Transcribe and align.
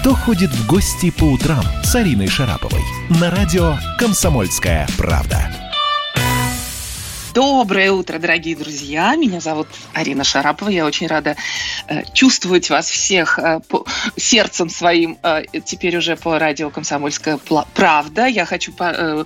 «Кто 0.00 0.14
ходит 0.14 0.48
в 0.48 0.66
гости 0.66 1.10
по 1.10 1.24
утрам» 1.24 1.62
с 1.82 1.94
Ариной 1.94 2.26
Шараповой 2.26 2.80
на 3.20 3.30
радио 3.30 3.76
«Комсомольская 3.98 4.88
правда». 4.96 5.54
Доброе 7.34 7.92
утро, 7.92 8.18
дорогие 8.18 8.56
друзья. 8.56 9.14
Меня 9.14 9.40
зовут 9.40 9.68
Арина 9.92 10.24
Шарапова. 10.24 10.70
Я 10.70 10.86
очень 10.86 11.06
рада 11.06 11.36
э, 11.86 12.02
чувствовать 12.14 12.70
вас 12.70 12.88
всех 12.88 13.38
э, 13.38 13.60
по, 13.68 13.84
сердцем 14.16 14.70
своим 14.70 15.18
э, 15.22 15.42
теперь 15.66 15.98
уже 15.98 16.16
по 16.16 16.38
радио 16.38 16.70
«Комсомольская 16.70 17.38
правда». 17.74 18.24
Я 18.24 18.46
хочу 18.46 18.72
по, 18.72 18.84
э, 18.84 19.24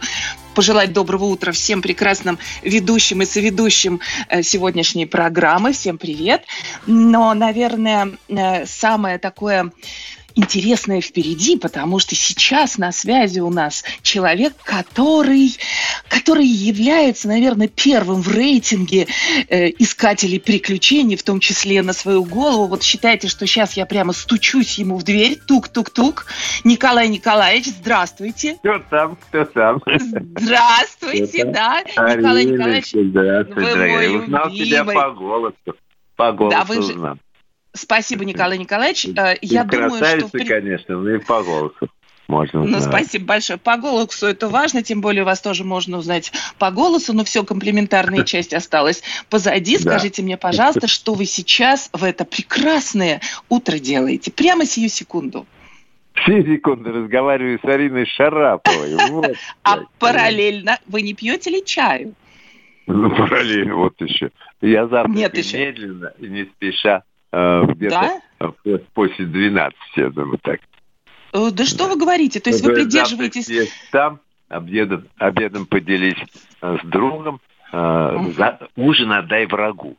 пожелать 0.56 0.92
доброго 0.92 1.26
утра 1.26 1.52
всем 1.52 1.82
прекрасным 1.82 2.36
ведущим 2.62 3.22
и 3.22 3.26
соведущим 3.26 4.00
э, 4.28 4.42
сегодняшней 4.42 5.06
программы. 5.06 5.72
Всем 5.72 5.98
привет. 5.98 6.42
Но, 6.86 7.32
наверное, 7.32 8.10
э, 8.28 8.66
самое 8.66 9.18
такое 9.18 9.70
интересное 10.34 11.00
впереди, 11.00 11.56
потому 11.56 11.98
что 11.98 12.14
сейчас 12.14 12.78
на 12.78 12.92
связи 12.92 13.40
у 13.40 13.50
нас 13.50 13.84
человек, 14.02 14.54
который, 14.64 15.56
который 16.08 16.46
является, 16.46 17.28
наверное, 17.28 17.68
первым 17.68 18.22
в 18.22 18.28
рейтинге 18.28 19.06
э, 19.48 19.70
искателей 19.78 20.40
приключений, 20.40 21.16
в 21.16 21.22
том 21.22 21.40
числе 21.40 21.82
на 21.82 21.92
свою 21.92 22.24
голову. 22.24 22.66
Вот 22.66 22.82
считайте, 22.82 23.28
что 23.28 23.46
сейчас 23.46 23.74
я 23.74 23.86
прямо 23.86 24.12
стучусь 24.12 24.78
ему 24.78 24.96
в 24.96 25.04
дверь, 25.04 25.38
тук-тук-тук. 25.46 26.26
Николай 26.64 27.08
Николаевич, 27.08 27.66
здравствуйте. 27.66 28.56
Кто 28.60 28.78
там, 28.90 29.16
кто 29.16 29.44
там? 29.44 29.80
Здравствуйте, 30.36 31.44
да. 31.44 31.82
Арина, 31.96 32.18
Николай 32.18 32.44
Николаевич, 32.44 32.90
здравствуй, 32.92 33.64
вы 33.64 33.70
дорогая. 33.70 34.08
мой 34.08 34.24
Узнал 34.24 34.50
тебя 34.50 34.84
по 34.84 35.10
голосу. 35.10 35.54
По 36.16 36.32
голосу 36.32 36.56
да, 36.56 36.64
вы 36.64 36.82
же... 36.82 37.18
Спасибо, 37.74 38.24
Николай 38.24 38.56
Николаевич. 38.56 39.06
Э, 39.16 39.34
я 39.42 39.64
думаю, 39.64 40.02
что... 40.04 40.30
конечно, 40.46 40.96
ну 40.96 41.14
и 41.14 41.18
по 41.18 41.42
голосу. 41.42 41.88
Можно 42.28 42.64
ну, 42.64 42.80
спасибо 42.80 43.26
большое. 43.26 43.58
По 43.58 43.76
голосу 43.76 44.26
это 44.26 44.48
важно, 44.48 44.82
тем 44.82 45.02
более 45.02 45.24
вас 45.24 45.42
тоже 45.42 45.62
можно 45.62 45.98
узнать 45.98 46.32
по 46.58 46.70
голосу, 46.70 47.12
но 47.12 47.24
все, 47.24 47.44
комплементарная 47.44 48.22
часть 48.24 48.54
осталась 48.54 49.02
позади. 49.28 49.76
Скажите 49.76 50.22
мне, 50.22 50.38
пожалуйста, 50.38 50.86
что 50.86 51.14
вы 51.14 51.26
сейчас 51.26 51.90
в 51.92 52.02
это 52.02 52.24
прекрасное 52.24 53.20
утро 53.48 53.78
делаете? 53.78 54.32
Прямо 54.32 54.64
сию 54.64 54.88
секунду. 54.88 55.46
Все 56.14 56.42
секунды 56.44 56.92
разговариваю 56.92 57.58
с 57.60 57.64
Ариной 57.64 58.06
Шараповой. 58.06 58.94
Вот. 59.10 59.36
А 59.64 59.80
параллельно 59.98 60.78
вы 60.86 61.02
не 61.02 61.12
пьете 61.12 61.50
ли 61.50 61.64
чаю? 61.64 62.14
Ну, 62.86 63.10
параллельно, 63.10 63.76
вот 63.76 64.00
еще. 64.00 64.30
Я 64.60 64.86
завтра 64.86 65.10
медленно 65.10 66.12
и 66.18 66.26
не 66.28 66.44
спеша 66.44 67.02
где-то 67.34 68.20
да? 68.38 68.52
после 68.94 69.26
12, 69.26 69.76
я 69.96 70.10
думаю, 70.10 70.38
так. 70.38 70.60
Э, 71.32 71.50
да 71.50 71.64
что 71.64 71.88
вы 71.88 71.96
говорите? 71.96 72.40
То 72.40 72.50
есть 72.50 72.64
вы 72.64 72.74
придерживаетесь... 72.74 73.48
Там 73.90 74.20
обедом, 74.48 75.08
обедом 75.18 75.66
поделись 75.66 76.18
э, 76.62 76.76
с 76.82 76.86
другом, 76.86 77.40
uh 77.72 78.32
за, 78.34 78.68
ужин 78.76 79.10
отдай 79.10 79.46
врагу. 79.46 79.96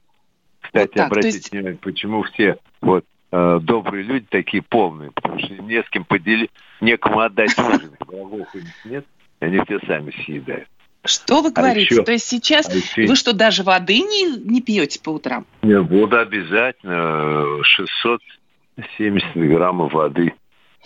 Кстати, 0.61 0.87
вот 0.87 0.93
так, 0.93 1.07
обратите 1.07 1.37
есть... 1.37 1.51
внимание, 1.51 1.77
почему 1.77 2.23
все 2.23 2.57
вот 2.81 3.05
добрые 3.31 4.03
люди 4.03 4.27
такие 4.29 4.63
полные, 4.63 5.11
потому 5.11 5.39
что 5.39 5.55
не 5.55 5.83
с 5.83 5.89
кем 5.89 6.05
поделить, 6.05 6.51
некому 6.79 7.19
отдать 7.19 7.57
ужин, 7.59 7.91
врагов 7.99 8.47
у 8.53 8.57
них 8.57 8.85
нет, 8.85 9.05
они 9.41 9.59
все 9.65 9.79
сами 9.85 10.11
съедают. 10.23 10.69
Что 11.05 11.41
вы 11.41 11.49
а 11.49 11.51
говорите? 11.51 11.95
Еще, 11.95 12.03
То 12.03 12.11
есть 12.11 12.27
сейчас 12.27 12.69
а 12.69 12.75
еще... 12.75 13.07
вы 13.07 13.15
что, 13.15 13.33
даже 13.33 13.63
воды 13.63 13.99
не, 13.99 14.37
не 14.37 14.61
пьете 14.61 14.99
по 14.99 15.09
утрам? 15.11 15.45
Нет, 15.61 15.83
вода 15.89 16.21
обязательно. 16.21 17.63
670 17.63 19.35
граммов 19.35 19.93
воды 19.93 20.33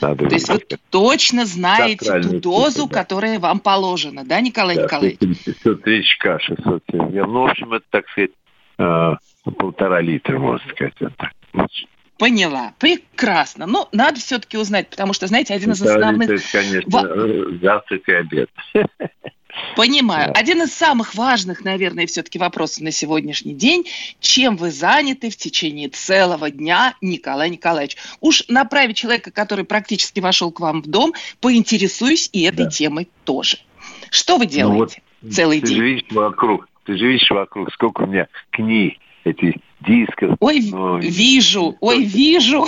надо 0.02 0.28
То 0.28 0.34
есть 0.34 0.50
вы 0.50 0.60
точно 0.90 1.46
знаете 1.46 2.22
ту 2.22 2.40
дозу, 2.40 2.88
да. 2.88 3.04
которая 3.04 3.40
вам 3.40 3.60
положена, 3.60 4.24
да, 4.24 4.40
Николай 4.40 4.76
да, 4.76 4.84
Николаевич? 4.84 5.20
503 5.20 6.04
к 6.20 6.40
670 6.40 7.12
грамм. 7.12 7.34
Ну, 7.34 7.42
в 7.42 7.46
общем, 7.48 7.74
это, 7.74 7.86
так 7.90 8.08
сказать, 8.10 8.32
э, 8.78 9.14
полтора 9.58 10.02
литра, 10.02 10.38
можно 10.38 10.70
сказать. 10.72 10.94
Вот 11.00 11.14
так. 11.18 11.32
Поняла. 12.18 12.74
Прекрасно. 12.80 13.66
Но 13.66 13.90
ну, 13.92 13.98
надо 13.98 14.20
все-таки 14.20 14.58
узнать, 14.58 14.90
потому 14.90 15.14
что, 15.14 15.28
знаете, 15.28 15.54
один 15.54 15.72
из 15.72 15.82
основных... 15.82 16.30
Конечно, 16.52 17.60
завтрак 17.62 18.02
и 18.08 18.12
обед. 18.12 18.50
Понимаю. 19.76 20.32
Один 20.36 20.62
из 20.64 20.74
самых 20.74 21.16
важных, 21.16 21.64
наверное, 21.64 22.06
все-таки 22.06 22.38
вопросов 22.38 22.82
на 22.82 22.92
сегодняшний 22.92 23.54
день. 23.54 23.86
Чем 24.20 24.58
вы 24.58 24.72
заняты 24.72 25.30
в 25.30 25.38
течение 25.38 25.90
целого 25.90 26.50
дня, 26.52 26.96
Николай 27.02 27.50
Николаевич? 27.50 27.98
Уж 28.22 28.48
направить 28.48 28.98
человека, 28.98 29.32
который 29.32 29.66
практически 29.66 30.20
вошел 30.20 30.52
к 30.52 30.60
вам 30.60 30.82
в 30.82 30.88
дом, 30.88 31.14
поинтересуюсь 31.42 32.30
и 32.32 32.44
этой 32.44 32.66
да. 32.66 32.70
темой 32.70 33.10
тоже. 33.26 33.58
Что 34.12 34.38
вы 34.38 34.46
делаете 34.46 35.02
ну 35.22 35.30
вот, 35.30 35.34
целый 35.34 35.62
ты 35.62 35.68
день? 35.68 35.78
Же 35.78 35.84
видишь 35.84 36.12
вокруг, 36.12 36.68
ты 36.86 36.98
же 36.98 37.08
видишь 37.08 37.30
вокруг, 37.30 37.72
сколько 37.74 38.02
у 38.02 38.06
меня 38.06 38.28
книг, 38.52 38.98
этих 39.24 39.56
дисков. 39.82 40.36
Ой, 40.40 40.72
ой 40.72 41.02
вижу, 41.02 41.78
ой, 41.82 42.04
вижу. 42.04 42.66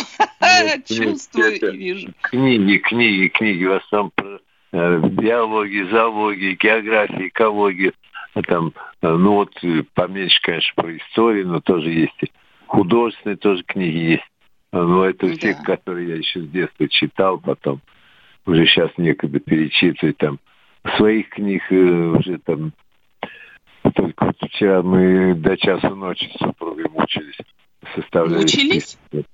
Чувствую 0.88 1.74
и 1.74 1.78
вижу. 1.78 2.14
Книги, 2.22 2.78
книги, 2.78 3.28
книги. 3.28 3.66
В 3.66 3.74
основном 3.74 4.12
про 4.16 4.40
биологии, 4.72 5.90
зоологии, 5.90 6.58
географии, 6.60 7.28
экологии. 7.28 7.94
А 8.34 8.42
там, 8.44 8.74
э, 9.02 9.10
ну 9.10 9.34
вот 9.34 9.52
э, 9.64 9.84
поменьше, 9.94 10.40
конечно, 10.42 10.72
про 10.76 10.96
историю, 10.96 11.48
но 11.48 11.60
тоже 11.60 11.90
есть. 11.90 12.22
Художественные 12.68 13.38
тоже 13.38 13.64
книги 13.64 13.98
есть. 13.98 14.24
Но 14.72 15.04
это 15.04 15.28
да. 15.28 15.36
те, 15.36 15.54
которые 15.54 16.10
я 16.10 16.16
еще 16.16 16.40
с 16.40 16.48
детства 16.48 16.88
читал, 16.88 17.38
потом 17.40 17.82
уже 18.46 18.66
сейчас 18.66 18.90
некогда 18.98 19.40
перечитывать 19.40 20.18
там. 20.18 20.40
Своих 20.98 21.30
книг 21.30 21.62
уже 21.70 22.40
там 22.40 22.72
только 23.94 24.26
вот 24.26 24.38
вчера 24.50 24.82
мы 24.82 25.36
до 25.36 25.58
часу 25.58 25.96
ночи 25.96 26.32
с 26.34 26.40
супругой 26.40 26.86
мучились. 26.90 27.38
Составляли 27.96 28.42
Мучились? 28.42 28.98
Список. 29.10 29.26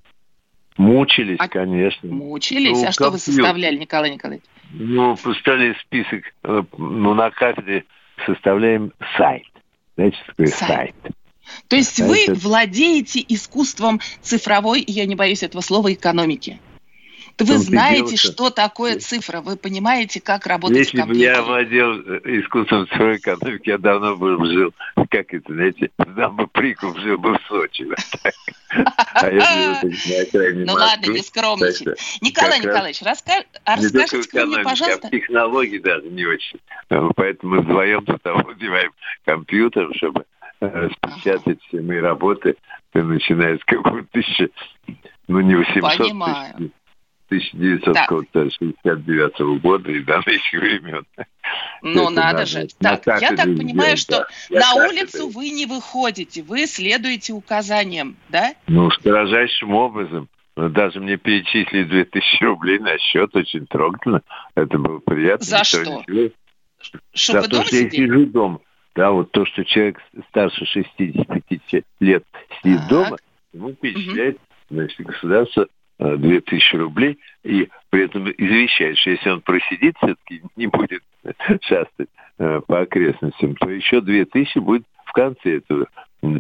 Мучились, 0.78 1.38
а, 1.40 1.48
конечно. 1.48 2.08
Мучились? 2.10 2.82
Ну, 2.82 2.88
а 2.88 2.92
что 2.92 3.10
вы 3.10 3.18
составляли, 3.18 3.78
Николай 3.78 4.12
Николаевич? 4.12 4.46
Ну, 4.72 5.16
поставили 5.16 5.76
список, 5.82 6.24
э, 6.44 6.64
ну, 6.78 7.14
на 7.14 7.32
кафедре 7.32 7.86
составляем 8.26 8.94
сайт. 9.18 9.48
Знаете, 9.96 10.18
что 10.18 10.28
такое 10.28 10.48
сайт? 10.48 10.68
сайт? 10.68 10.96
То 11.68 11.76
есть 11.76 11.96
сайт 11.96 12.10
вы 12.10 12.24
это... 12.24 12.34
владеете 12.36 13.24
искусством 13.28 14.00
цифровой, 14.22 14.84
я 14.86 15.06
не 15.06 15.16
боюсь 15.16 15.44
этого 15.44 15.62
слова, 15.62 15.92
экономики? 15.92 16.60
Вы 17.40 17.58
знаете, 17.60 18.16
дело, 18.16 18.18
что 18.18 18.50
такое 18.50 19.00
цифра, 19.00 19.42
вы 19.42 19.58
понимаете, 19.58 20.20
как 20.20 20.48
работать 20.48 20.78
Если 20.78 21.02
бы 21.02 21.16
я 21.16 21.42
владел 21.44 22.00
э, 22.00 22.22
искусством 22.40 22.88
цифровой 22.88 23.18
экономики, 23.18 23.70
я 23.70 23.78
давно 23.78 24.16
бы 24.16 24.44
жил, 24.52 24.74
как 25.10 25.34
это, 25.34 25.54
знаете, 25.54 25.92
нам 25.98 26.36
бы 26.36 26.48
прикуп 26.48 26.98
жил 26.98 27.20
бы 27.20 27.38
в 27.38 27.42
Сочи. 27.48 27.88
А 28.70 29.30
ну 29.92 30.74
ладно, 30.74 31.12
не 31.12 31.22
скромничать. 31.22 32.22
Николай 32.22 32.60
Николаевич, 32.60 33.02
а 33.66 33.76
расскажите 33.76 34.46
мне, 34.46 34.60
пожалуйста. 34.60 35.10
Технологии 35.10 35.78
даже 35.78 36.08
не 36.08 36.26
очень. 36.26 36.60
Поэтому 37.16 37.56
мы 37.56 37.62
вдвоем 37.62 38.04
туда 38.04 38.34
выбиваем 38.34 38.92
компьютер, 39.26 39.90
чтобы 39.96 40.26
распечатать 40.60 41.62
все 41.68 41.82
мои 41.82 42.00
работы, 42.00 42.56
начиная 42.94 43.58
с 43.58 43.64
какого-то 43.64 44.08
тысячи, 44.12 44.50
ну 45.28 45.42
не 45.42 45.56
800 45.56 45.98
Понимаю. 45.98 46.72
1969 47.28 49.62
года 49.62 49.92
и 49.92 50.02
до 50.02 50.22
нынешних 50.26 50.62
времен. 50.62 51.06
Ну, 51.82 52.10
надо 52.10 52.46
же. 52.46 52.68
Так, 52.80 53.06
я 53.06 53.36
так 53.36 53.46
понимаю, 53.46 53.98
что 53.98 54.26
на 54.50 54.76
улицу 54.76 55.30
вы 55.30 55.50
не 55.50 55.66
выходите, 55.66 56.44
вы 56.44 56.68
следуете 56.68 57.34
указаниям, 57.34 58.16
да? 58.30 58.54
Ну, 58.68 58.90
строжайшим 58.92 59.74
образом. 59.74 60.30
Даже 60.56 61.00
мне 61.00 61.18
перечислили 61.18 61.84
2000 61.84 62.44
рублей 62.44 62.80
на 62.80 62.98
счет, 62.98 63.36
очень 63.36 63.68
трогательно. 63.68 64.22
Это 64.56 64.80
было 64.80 65.00
приятно. 65.00 65.46
За 65.46 65.64
что? 65.64 66.04
Чтобы 67.14 67.44
За 67.44 67.50
то, 67.50 67.64
что 67.64 67.76
я 67.76 67.90
сижу 67.90 68.26
дома. 68.26 68.60
Да, 68.96 69.12
вот 69.12 69.32
то, 69.32 69.46
что 69.46 69.64
человек 69.64 70.02
старше 70.30 70.66
65 70.66 71.84
лет 72.00 72.24
сидит 72.64 72.80
так. 72.80 72.90
дома, 72.90 73.18
ему 73.54 73.74
впечатляет, 73.74 74.38
угу. 74.38 74.44
значит, 74.72 75.06
государство 75.06 75.68
2000 76.16 76.76
рублей, 76.76 77.18
и 77.44 77.70
при 77.90 78.06
этом 78.06 78.30
извещает, 78.30 78.98
что 78.98 79.12
если 79.12 79.30
он 79.30 79.42
просидит, 79.42 79.96
все-таки 79.98 80.42
не 80.56 80.68
будет 80.68 81.02
шастать 81.62 82.08
э, 82.40 82.62
по 82.68 82.82
окрестностям, 82.82 83.56
то 83.56 83.70
еще 83.70 84.02
2000 84.02 84.60
будет 84.60 84.84
в 85.06 85.12
конце 85.12 85.58
этого 85.58 85.88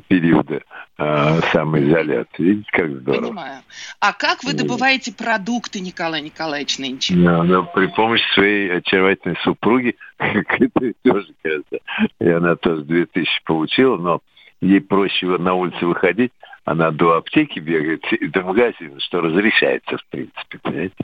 периода 0.07 0.61
э, 0.97 1.39
самоизоляции. 1.51 2.43
Видите, 2.43 2.69
как 2.71 2.89
здорово. 2.89 3.27
Понимаю. 3.27 3.61
А 3.99 4.13
как 4.13 4.43
вы 4.43 4.53
добываете 4.53 5.13
продукты, 5.13 5.79
Николай 5.79 6.21
Николаевич, 6.21 6.79
нынче? 6.79 7.13
Ну, 7.15 7.43
ну, 7.43 7.65
при 7.73 7.87
помощи 7.87 8.23
своей 8.33 8.77
очаровательной 8.77 9.37
супруги, 9.43 9.95
это 10.17 10.93
тоже, 11.03 11.27
кажется, 11.43 11.77
и 12.19 12.27
она 12.27 12.55
тоже 12.55 12.83
2000 12.83 13.43
получила, 13.45 13.97
но 13.97 14.19
ей 14.61 14.81
проще 14.81 15.25
на 15.25 15.53
улице 15.53 15.85
выходить, 15.85 16.31
она 16.67 16.91
до 16.91 17.15
аптеки 17.15 17.59
бегает 17.59 18.03
и 18.11 18.27
до 18.27 18.41
магазина, 18.41 18.99
что 18.99 19.21
разрешается, 19.21 19.97
в 19.97 20.05
принципе, 20.07 20.59
понимаете? 20.61 20.95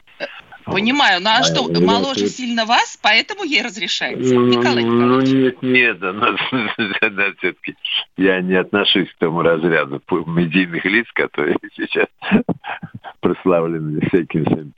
Понимаю, 0.65 1.21
ну 1.21 1.29
а, 1.29 1.37
а 1.37 1.43
что, 1.43 1.63
моложе 1.81 2.25
это... 2.25 2.33
сильно 2.33 2.65
вас, 2.65 2.99
поэтому 3.01 3.45
ей 3.45 3.61
разрешается, 3.61 4.33
ну, 4.33 4.47
Николай 4.47 4.83
ну, 4.83 4.93
Николаевич? 4.93 5.31
Ну 5.31 5.39
нет, 5.39 5.61
нет, 5.61 6.03
она, 6.03 6.35
она 7.01 7.33
все-таки, 7.37 7.75
я 8.17 8.41
не 8.41 8.55
отношусь 8.55 9.09
к 9.09 9.17
тому 9.19 9.41
разряду 9.41 10.01
медийных 10.25 10.83
лиц, 10.83 11.07
которые 11.13 11.55
сейчас 11.77 12.07
прославлены 13.21 14.01
всякими 14.07 14.69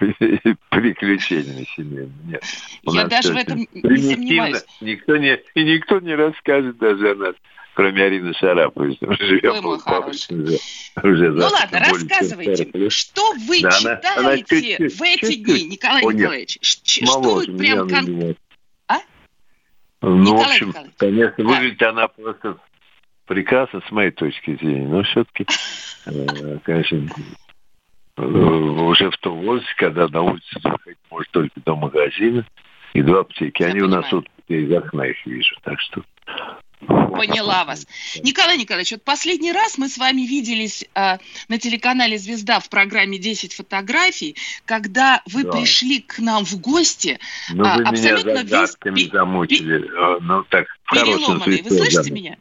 приключениями 0.69 1.65
семейными. 1.75 2.13
Нет. 2.25 2.43
Я 2.83 3.05
даже 3.05 3.33
в 3.33 3.37
этом 3.37 3.65
не 3.73 3.97
сомневаюсь. 3.97 4.65
Никто 4.81 5.17
не, 5.17 5.39
и 5.55 5.63
никто 5.63 5.99
не 5.99 6.13
расскажет 6.13 6.77
даже 6.77 7.11
о 7.11 7.15
нас 7.15 7.35
кроме 7.75 8.03
Арины 8.03 8.33
Шараповой. 8.33 8.97
Ой, 9.01 9.61
мой 9.61 9.79
хороший. 9.79 10.41
Уже, 10.41 10.57
уже 11.03 11.31
ну 11.31 11.47
ладно, 11.47 11.79
рассказывайте, 11.79 12.89
что 12.89 13.33
вы 13.47 13.61
да, 13.61 13.71
читаете 13.71 14.07
она, 14.15 14.29
она 14.29 14.37
чуть, 14.37 14.97
в 14.97 15.03
эти 15.03 15.25
чуть, 15.25 15.43
дни, 15.43 15.63
Николай 15.65 16.03
О, 16.03 16.11
Николаевич? 16.11 16.57
Что 16.61 17.21
вы 17.21 17.45
прям... 17.57 17.89
Кон... 17.89 18.35
А? 18.87 18.97
Ну, 20.01 20.17
Николай 20.17 20.45
в 20.45 20.49
общем, 20.49 20.67
Николаевич. 20.69 20.95
конечно, 20.97 21.35
да. 21.37 21.43
выглядит 21.43 21.83
она 21.83 22.07
просто 22.07 22.57
прекрасно 23.27 23.81
с 23.87 23.91
моей 23.91 24.11
точки 24.11 24.55
зрения, 24.55 24.87
но 24.87 25.03
все-таки, 25.03 25.45
э, 26.05 26.57
конечно, 26.63 27.07
э, 28.17 28.21
уже 28.21 29.11
в 29.11 29.17
том 29.17 29.41
возрасте, 29.41 29.73
когда 29.77 30.07
на 30.07 30.21
улице 30.21 30.59
заходить 30.63 30.97
может 31.11 31.29
только 31.31 31.59
до 31.65 31.75
магазина 31.75 32.47
и 32.93 33.01
до 33.01 33.19
аптеки. 33.19 33.63
Они 33.63 33.81
у 33.81 33.89
нас 33.89 34.07
тут 34.09 34.29
из 34.47 34.71
окна 34.71 35.07
их 35.07 35.25
вижу, 35.25 35.55
так 35.63 35.79
что 35.81 36.03
Поняла 36.85 37.65
вас. 37.65 37.87
Николай 38.23 38.57
Николаевич, 38.57 38.91
вот 38.91 39.03
последний 39.03 39.51
раз 39.51 39.77
мы 39.77 39.89
с 39.89 39.97
вами 39.97 40.21
виделись 40.21 40.85
э, 40.95 41.17
на 41.47 41.57
телеканале 41.57 42.17
«Звезда» 42.17 42.59
в 42.59 42.69
программе 42.69 43.17
«10 43.17 43.53
фотографий», 43.53 44.35
когда 44.65 45.21
вы 45.25 45.43
да. 45.43 45.51
пришли 45.51 46.01
к 46.01 46.19
нам 46.19 46.45
в 46.45 46.59
гости 46.59 47.19
ну, 47.51 47.63
вы 47.63 47.69
а, 47.69 47.89
абсолютно 47.89 48.43
меня 48.43 48.65
весь... 48.93 49.11
замучили. 49.11 49.85
Э, 49.85 50.19
ну, 50.21 50.43
так, 50.43 50.67
переломанный. 50.91 51.61
Вы 51.61 51.69
слышите 51.69 52.09
да. 52.09 52.15
меня? 52.15 52.37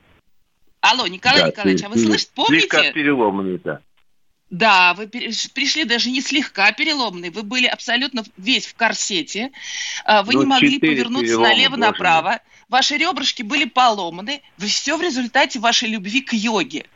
Алло, 0.81 1.07
Николай 1.07 1.41
да, 1.41 1.47
Николаевич, 1.49 1.83
а 1.85 1.89
вы 1.89 1.99
слышите, 1.99 2.31
помните? 2.35 2.61
Слегка 2.61 2.93
переломанный, 2.93 3.59
да. 3.63 3.81
Да, 4.55 4.95
вы 4.95 5.09
пришли 5.09 5.85
даже 5.85 6.11
не 6.11 6.21
слегка 6.21 6.71
переломный, 6.71 7.31
вы 7.31 7.43
были 7.43 7.67
абсолютно 7.67 8.23
весь 8.37 8.69
в 8.69 8.77
корсете, 8.77 9.51
а, 10.05 10.23
вы 10.23 10.35
ну, 10.35 10.43
не 10.43 10.47
могли 10.47 10.79
повернуться 10.79 11.41
налево-направо, 11.41 12.39
ваши 12.69 12.97
ребрышки 12.97 13.43
были 13.43 13.65
поломаны, 13.65 14.43
вы 14.57 14.67
все 14.69 14.97
в 14.97 15.03
результате 15.03 15.59
вашей 15.59 15.89
любви 15.89 16.21
к 16.21 16.35
йоге. 16.35 16.87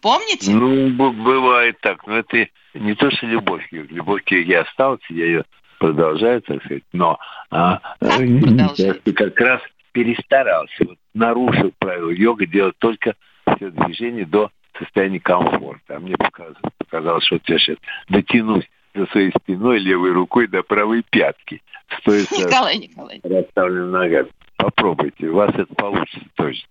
Помните? 0.00 0.50
Ну, 0.50 0.90
бывает 0.90 1.78
так, 1.82 2.04
но 2.04 2.18
это 2.18 2.48
не 2.74 2.96
то, 2.96 3.12
что 3.12 3.26
любовь 3.26 3.68
к 3.68 3.72
йоге. 3.72 3.94
Любовь 3.94 4.24
к 4.24 4.32
йоге 4.32 4.58
осталась, 4.58 5.00
я 5.08 5.24
ее 5.24 5.44
продолжаю, 5.78 6.42
так 6.42 6.64
сказать, 6.64 6.82
но 6.92 7.16
а, 7.48 7.80
я 8.00 8.94
как 9.14 9.38
раз 9.38 9.62
перестарался, 9.92 10.84
вот, 10.84 10.98
нарушил 11.14 11.72
правила 11.78 12.10
йога 12.10 12.44
делать 12.44 12.76
только 12.78 13.14
все 13.56 13.70
движения 13.70 14.26
до 14.26 14.50
состоянии 14.78 15.18
комфорта. 15.18 15.96
А 15.96 16.00
мне 16.00 16.16
показалось, 16.16 16.58
показалось 16.78 17.24
что 17.24 17.36
вот 17.36 17.48
я 17.48 17.58
сейчас 17.58 17.76
дотянусь 18.08 18.64
за 18.94 19.06
своей 19.06 19.30
спиной 19.30 19.78
левой 19.78 20.12
рукой 20.12 20.46
до 20.46 20.62
правой 20.62 21.04
пятки. 21.08 21.62
Стоит 22.00 22.30
Николай 22.32 22.78
Николаевич. 22.78 23.22
Расставленными 23.24 23.90
ногами. 23.90 24.28
Попробуйте, 24.56 25.26
у 25.28 25.34
вас 25.34 25.50
это 25.54 25.72
получится 25.74 26.26
точно. 26.34 26.68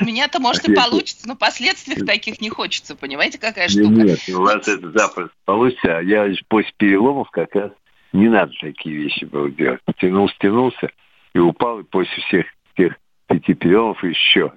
У 0.00 0.04
меня-то 0.04 0.38
может 0.38 0.68
и 0.68 0.74
получится, 0.74 1.26
но 1.26 1.34
последствий 1.34 1.96
таких 1.96 2.40
не 2.40 2.48
хочется, 2.48 2.94
понимаете, 2.94 3.38
какая 3.38 3.68
штука? 3.68 3.90
Нет, 3.90 4.20
у 4.28 4.40
вас 4.40 4.68
это 4.68 4.90
запросто 4.90 5.34
получится, 5.44 5.98
а 5.98 6.02
я 6.02 6.32
после 6.48 6.72
переломов 6.76 7.28
как 7.30 7.54
раз 7.56 7.72
не 8.12 8.28
надо 8.28 8.52
такие 8.60 8.96
вещи 8.96 9.24
было 9.24 9.50
делать. 9.50 9.80
Тянулся, 9.98 10.34
тянулся 10.38 10.90
и 11.34 11.38
упал, 11.38 11.80
и 11.80 11.82
после 11.82 12.22
всех 12.22 12.46
тех 12.76 12.94
пяти 13.26 13.54
переломов 13.54 14.02
еще 14.04 14.52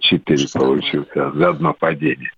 четыре 0.00 0.46
получился 0.52 1.30
за 1.32 1.48
одно 1.50 1.72
падение. 1.74 2.30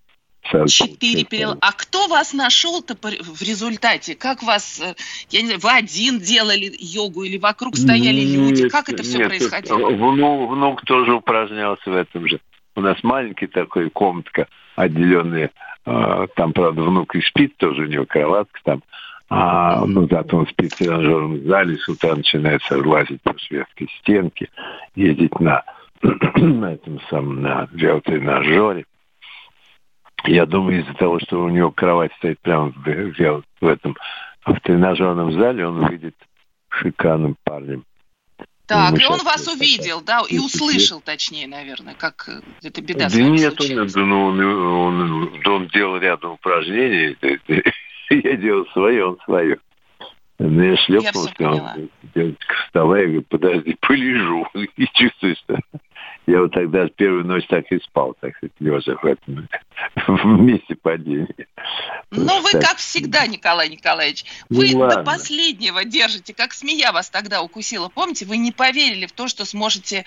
Четыре 0.67 1.23
перелома. 1.23 1.57
А 1.61 1.71
кто 1.71 2.07
вас 2.07 2.33
нашел-то 2.33 2.95
в 2.95 3.41
результате? 3.41 4.15
Как 4.15 4.43
вас, 4.43 4.81
э, 4.81 4.93
я 5.29 5.41
не 5.41 5.47
знаю, 5.47 5.61
вы 5.61 5.71
один 5.71 6.19
делали 6.19 6.71
йогу 6.77 7.23
или 7.23 7.37
вокруг 7.37 7.77
стояли 7.77 8.21
нет, 8.21 8.49
люди? 8.49 8.69
Как 8.69 8.89
это 8.89 9.03
все 9.03 9.19
нет, 9.19 9.29
происходило? 9.29 9.89
Внук, 9.89 10.51
внук 10.51 10.81
тоже 10.83 11.13
упражнялся 11.13 11.89
в 11.89 11.95
этом 11.95 12.27
же. 12.27 12.39
У 12.75 12.81
нас 12.81 13.01
маленький 13.03 13.47
такой 13.47 13.89
комнатка, 13.89 14.47
отделенная. 14.75 15.51
А, 15.85 16.27
там, 16.35 16.51
правда, 16.51 16.81
внук 16.81 17.15
и 17.15 17.21
спит, 17.21 17.55
тоже 17.57 17.83
у 17.83 17.87
него 17.87 18.05
кроватка 18.05 18.59
там. 18.63 18.83
А, 19.29 19.85
ну, 19.85 20.07
зато 20.09 20.37
он 20.37 20.47
спит 20.47 20.73
в 20.73 20.77
тренажерном 20.77 21.43
зале, 21.45 21.77
с 21.77 21.87
утра 21.87 22.15
начинается 22.15 22.77
лазить 22.77 23.21
по 23.21 23.37
шведской 23.39 23.89
стенке, 23.99 24.49
ездить 24.95 25.39
на 25.39 25.63
на 26.03 26.73
этом 26.73 26.99
самом, 27.09 27.41
на 27.41 27.67
велотренажере. 27.71 28.85
Я 30.25 30.45
думаю, 30.45 30.81
из-за 30.81 30.93
того, 30.93 31.19
что 31.19 31.43
у 31.43 31.49
него 31.49 31.71
кровать 31.71 32.13
стоит 32.17 32.39
прямо 32.41 32.71
в, 32.71 32.85
в, 32.85 33.43
в 33.61 33.67
этом 33.67 33.95
в 34.45 34.59
тренажерном 34.61 35.33
зале, 35.33 35.67
он 35.67 35.85
выйдет 35.85 36.15
шикарным 36.69 37.35
парнем. 37.43 37.85
Так, 38.65 38.99
и 38.99 39.05
он 39.05 39.19
вас 39.19 39.47
увидел, 39.47 40.01
да, 40.01 40.21
и 40.27 40.39
услышал, 40.39 41.01
точнее, 41.01 41.47
наверное, 41.47 41.95
как 41.95 42.29
э, 42.29 42.41
это 42.65 42.81
беда 42.81 43.09
Да 43.09 43.21
нет, 43.21 43.59
он, 43.59 44.07
ну, 44.07 44.25
он, 44.25 45.01
он, 45.01 45.41
он 45.45 45.67
делал 45.67 45.97
рядом 45.97 46.31
упражнений, 46.33 47.17
я 48.09 48.35
делал 48.37 48.65
свое, 48.71 49.05
он 49.05 49.19
свое. 49.25 49.59
Ну, 50.39 50.63
я 50.63 50.77
шлепнулся, 50.77 51.33
он, 51.39 51.89
вставай, 52.65 53.01
я 53.01 53.07
говорю, 53.07 53.25
подожди, 53.29 53.77
полежу. 53.81 54.47
И 54.77 54.87
чувствую, 54.93 55.35
что 55.35 55.59
я 56.25 56.39
вот 56.39 56.53
тогда 56.53 56.87
первую 56.87 57.25
ночь 57.25 57.45
так 57.47 57.69
и 57.71 57.79
спал, 57.79 58.15
так 58.19 58.35
сказать, 58.37 58.53
лежа 58.59 58.95
в 58.95 59.05
этом 59.05 59.47
в 60.07 60.25
месте 60.41 60.75
падения. 60.75 61.27
Ну, 62.11 62.41
вы, 62.41 62.51
как 62.51 62.77
всегда, 62.77 63.27
Николай 63.27 63.69
Николаевич, 63.69 64.23
ну 64.49 64.59
вы 64.59 64.69
ну, 64.73 64.89
до 64.89 65.03
последнего 65.03 65.83
держите, 65.83 66.33
как 66.33 66.53
змея 66.53 66.91
вас 66.91 67.09
тогда 67.09 67.41
укусила. 67.41 67.89
Помните, 67.89 68.25
вы 68.25 68.37
не 68.37 68.51
поверили 68.51 69.05
в 69.05 69.11
то, 69.11 69.27
что 69.27 69.45
сможете, 69.45 70.05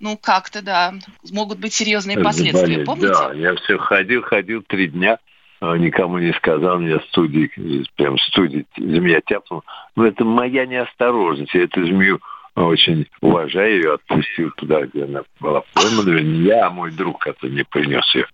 ну, 0.00 0.18
как-то, 0.20 0.62
да, 0.62 0.94
могут 1.30 1.58
быть 1.58 1.72
серьезные 1.72 2.18
последствия. 2.18 2.84
Помните? 2.84 3.14
Да, 3.14 3.32
я 3.32 3.54
все 3.54 3.78
ходил, 3.78 4.22
ходил 4.22 4.62
три 4.62 4.88
дня, 4.88 5.18
а 5.60 5.76
никому 5.78 6.18
не 6.18 6.32
сказал, 6.34 6.78
меня 6.78 7.00
студии, 7.08 7.50
прям 7.96 8.18
студии 8.18 8.66
змея 8.76 9.22
тяпнул. 9.24 9.62
Но 9.96 10.06
это 10.06 10.24
моя 10.24 10.66
неосторожность, 10.66 11.54
я 11.54 11.64
эту 11.64 11.86
змею 11.86 12.20
очень 12.56 13.06
уважаю 13.20 13.74
ее, 13.74 13.94
отпустил 13.94 14.50
туда, 14.52 14.82
где 14.82 15.04
она 15.04 15.22
была 15.40 15.62
поймана. 15.74 16.20
Не 16.20 16.44
я, 16.44 16.66
а 16.66 16.70
мой 16.70 16.92
друг, 16.92 17.20
который 17.20 17.50
не 17.50 17.64
принес 17.64 18.04
ее. 18.14 18.26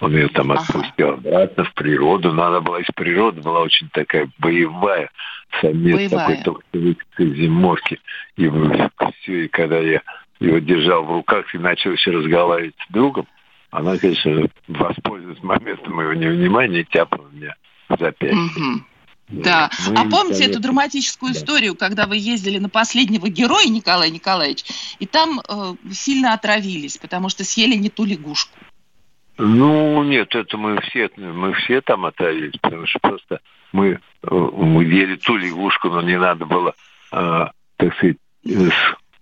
Он 0.00 0.12
ее 0.12 0.28
там 0.28 0.50
отпустил 0.50 1.10
обратно 1.10 1.64
в 1.64 1.74
природу. 1.74 2.32
Но 2.32 2.44
она 2.44 2.60
была 2.60 2.80
из 2.80 2.88
природы, 2.96 3.42
была 3.42 3.60
очень 3.60 3.88
такая 3.90 4.28
боевая. 4.38 5.10
Самец 5.60 5.96
боевая. 5.96 6.08
такой 6.08 6.36
только 6.42 6.64
зимовки. 7.18 8.00
И 8.36 8.50
все, 9.20 9.44
и 9.44 9.48
когда 9.48 9.78
я 9.78 10.02
его 10.40 10.58
держал 10.58 11.04
в 11.04 11.12
руках 11.12 11.54
и 11.54 11.58
начал 11.58 11.92
еще 11.92 12.10
разговаривать 12.10 12.74
с 12.88 12.92
другом, 12.92 13.26
она, 13.70 13.96
конечно, 13.98 14.48
воспользовалась 14.66 15.42
моментом 15.42 15.94
моего 15.94 16.14
невнимания 16.14 16.80
и 16.80 16.84
тяпала 16.84 17.28
меня 17.30 17.54
в 17.88 17.98
запястье. 18.00 18.36
Угу. 18.36 18.84
Да. 19.30 19.70
Мы 19.88 20.00
а 20.00 20.10
помните 20.10 20.44
эту 20.44 20.60
драматическую 20.60 21.32
да. 21.32 21.38
историю, 21.38 21.76
когда 21.76 22.06
вы 22.06 22.16
ездили 22.16 22.58
на 22.58 22.68
последнего 22.68 23.28
героя, 23.28 23.66
Николай 23.68 24.10
Николаевич, 24.10 24.64
и 24.98 25.06
там 25.06 25.40
э, 25.40 25.74
сильно 25.92 26.34
отравились, 26.34 26.98
потому 26.98 27.28
что 27.28 27.44
съели 27.44 27.76
не 27.76 27.90
ту 27.90 28.04
лягушку? 28.04 28.58
Ну, 29.38 30.02
нет, 30.02 30.34
это 30.34 30.56
мы 30.56 30.80
все, 30.82 31.10
мы 31.16 31.54
все 31.54 31.80
там 31.80 32.04
отравились, 32.06 32.58
потому 32.60 32.86
что 32.86 32.98
просто 32.98 33.40
мы, 33.72 34.00
э, 34.22 34.28
мы 34.30 34.84
ели 34.84 35.16
ту 35.16 35.36
лягушку, 35.36 35.88
но 35.88 36.02
не 36.02 36.18
надо 36.18 36.44
было, 36.44 36.74
э, 37.12 37.46
так 37.76 37.94
сказать, 37.96 38.16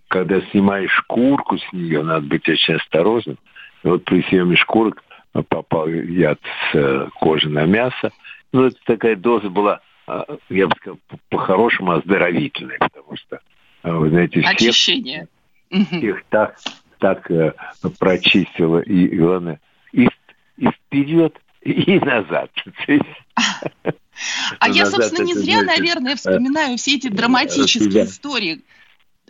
когда 0.09 0.41
снимаешь 0.51 0.91
шкурку 0.91 1.59
с 1.59 1.73
нее, 1.73 2.03
надо 2.03 2.27
быть 2.27 2.49
очень 2.49 2.75
осторожным. 2.75 3.39
И 3.85 3.89
вот 3.89 4.05
при 4.05 4.23
съеме 4.23 4.57
шкурок 4.57 5.05
попал 5.49 5.87
яд 5.87 6.41
с 6.43 6.75
э, 6.75 7.09
кожи 7.15 7.49
на 7.49 7.67
мясо. 7.67 8.11
Ну, 8.53 8.65
это 8.65 8.77
такая 8.87 9.17
доза 9.17 9.51
была 9.51 9.81
я 10.49 10.67
бы 10.67 10.75
сказал, 10.77 10.99
по-хорошему 11.29 11.93
оздоровительное, 11.93 12.79
потому 12.79 13.17
что, 13.17 13.41
а, 13.83 13.93
вы 13.93 14.11
знаете, 14.11 14.41
всех, 14.41 14.53
Очищение. 14.53 15.29
всех 15.71 16.25
так, 16.31 16.57
так 16.99 17.31
э, 17.31 17.53
прочистило, 17.99 18.81
и, 18.81 19.09
главное, 19.17 19.61
и, 19.93 20.09
и 20.57 20.69
вперед, 20.69 21.39
и 21.63 21.99
назад. 22.01 22.51
А 24.59 24.69
я, 24.69 24.87
собственно, 24.87 25.25
не 25.25 25.35
зря, 25.35 25.63
наверное, 25.63 26.17
вспоминаю 26.17 26.77
все 26.77 26.97
эти 26.97 27.09
драматические 27.09 28.05
истории. 28.05 28.63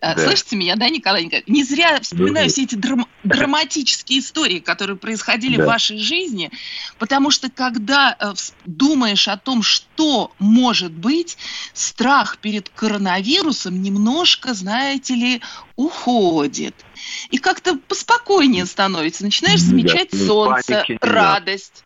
Да. 0.01 0.17
Слышите 0.17 0.57
меня, 0.57 0.77
да, 0.77 0.89
Николай 0.89 1.25
Николаевич? 1.25 1.49
Не 1.49 1.65
зря 1.65 2.01
вспоминаю 2.01 2.47
да. 2.47 2.53
все 2.53 2.63
эти 2.65 2.75
драм- 2.75 3.09
драматические 3.25 4.21
истории, 4.21 4.59
которые 4.59 4.97
происходили 4.97 5.57
да. 5.57 5.65
в 5.65 5.67
вашей 5.67 5.99
жизни, 5.99 6.51
потому 6.99 7.31
что 7.31 7.51
когда 7.51 8.17
э, 8.19 8.33
думаешь 8.65 9.29
о 9.29 9.37
том, 9.37 9.63
что 9.63 10.33
может 10.39 10.93
быть, 10.93 11.37
страх 11.73 12.39
перед 12.39 12.69
коронавирусом 12.69 13.83
немножко, 13.83 14.55
знаете 14.55 15.15
ли, 15.15 15.43
уходит. 15.77 16.75
И 17.31 17.39
как-то 17.39 17.77
поспокойнее 17.77 18.67
становится. 18.67 19.25
Начинаешь 19.25 19.61
замечать 19.61 20.11
да. 20.13 20.19
солнце, 20.19 20.85
радость. 21.01 21.85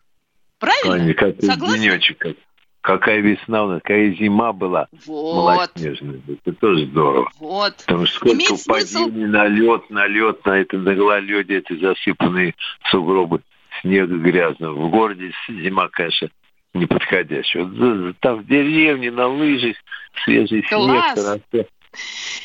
Правильно? 0.58 1.14
Согласен? 1.40 1.82
Денечек, 1.82 2.36
какая 2.82 3.20
весна 3.20 3.64
у 3.64 3.68
нас, 3.68 3.80
какая 3.82 4.10
зима 4.12 4.52
была 4.52 4.88
вот. 5.06 5.34
малоснежная. 5.34 6.20
Это 6.28 6.52
тоже 6.58 6.86
здорово. 6.86 7.30
Вот. 7.38 7.74
Потому 7.86 8.06
что 8.06 8.16
сколько 8.16 8.36
Имеет 8.36 8.66
падений 8.66 9.26
на 9.26 9.46
лед, 9.46 9.88
на 9.88 10.06
лед, 10.06 10.44
на 10.44 10.58
это 10.58 10.76
на 10.76 10.94
гололеде, 10.94 11.58
эти 11.58 11.78
засыпанные 11.80 12.54
сугробы 12.90 13.40
снега 13.80 14.16
грязного. 14.16 14.74
В 14.74 14.90
городе 14.90 15.32
зима, 15.48 15.88
конечно, 15.88 16.28
неподходящая. 16.74 17.64
Вот 17.64 18.16
там 18.20 18.40
в 18.40 18.46
деревне 18.46 19.10
на 19.10 19.28
лыжах 19.28 19.76
свежий 20.24 20.62
Класс. 20.62 21.14
снег, 21.14 21.24
хорошо. 21.24 21.68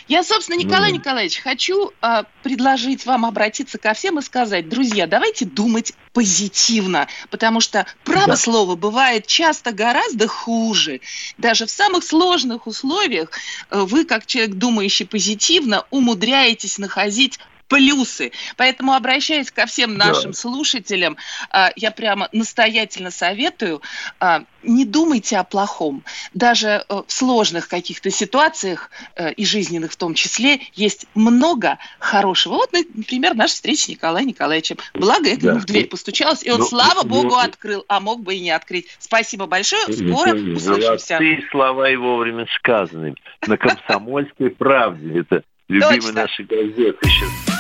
Я, 0.08 0.24
собственно, 0.24 0.58
Николай 0.58 0.92
ну, 0.92 0.98
Николаевич, 0.98 1.40
хочу 1.40 1.92
э, 2.02 2.24
предложить 2.44 3.06
вам 3.06 3.26
обратиться 3.26 3.78
ко 3.78 3.94
всем 3.94 4.20
и 4.20 4.22
сказать, 4.22 4.70
друзья, 4.70 5.08
давайте 5.08 5.46
думать 5.46 5.94
позитивно, 6.14 7.08
потому 7.30 7.60
что 7.62 7.86
право 8.04 8.28
да. 8.28 8.36
слово 8.38 8.76
бывает 8.76 9.28
часто 9.28 9.72
гораздо 9.72 10.28
хуже. 10.28 11.02
Даже 11.38 11.66
в 11.66 11.72
самых 11.72 12.04
сложных 12.04 12.68
условиях 12.68 13.32
э, 13.70 13.80
вы, 13.82 14.06
как 14.06 14.26
человек, 14.26 14.56
думающий 14.56 15.06
позитивно, 15.06 15.86
умудряетесь 15.92 16.78
находить 16.78 17.40
плюсы. 17.68 18.32
Поэтому, 18.56 18.94
обращаясь 18.94 19.52
ко 19.52 19.66
всем 19.66 19.96
нашим 19.96 20.32
да. 20.32 20.38
слушателям, 20.38 21.18
а, 21.50 21.72
я 21.76 21.92
прямо 21.92 22.30
настоятельно 22.32 23.12
советую, 23.12 23.82
а, 24.20 24.44
не 24.64 24.86
думайте 24.86 25.38
о 25.38 25.44
плохом. 25.44 26.04
Даже 26.34 26.84
э, 26.88 27.02
в 27.08 27.12
сложных 27.12 27.68
каких-то 27.68 28.10
ситуациях, 28.10 28.92
э, 29.16 29.32
и 29.34 29.46
жизненных 29.46 29.94
в 29.94 29.96
том 29.96 30.14
числе, 30.14 30.60
есть 30.74 31.06
много 31.16 31.78
хорошего. 32.00 32.56
Вот, 32.56 32.74
например, 32.74 33.34
наша 33.34 33.56
встреча 33.56 33.84
с 33.84 33.88
Николаем 33.88 34.28
Николаевичем. 34.28 34.78
Благо, 34.94 35.30
я 35.30 35.38
да. 35.38 35.56
в 35.56 35.66
дверь 35.66 35.88
постучалась, 35.88 36.44
и 36.44 36.52
он, 36.52 36.60
ну, 36.60 36.66
слава 36.66 37.04
ну, 37.04 37.10
богу, 37.10 37.36
открыл, 37.36 37.86
а 37.88 38.00
мог 38.00 38.22
бы 38.22 38.36
и 38.36 38.40
не 38.40 38.52
открыть. 38.52 38.88
Спасибо 39.00 39.46
большое, 39.46 39.84
скоро 39.84 40.34
услышимся. 40.34 41.08
Золотые 41.08 41.48
слова 41.50 41.90
и 41.90 41.96
вовремя 41.96 42.46
сказаны. 42.58 43.16
На 43.46 43.58
комсомольской 43.58 44.50
правде. 44.50 45.20
Это 45.22 45.44
любимые 45.68 46.14
наши 46.14 46.44
газеты 46.44 46.98
сейчас. 47.04 47.57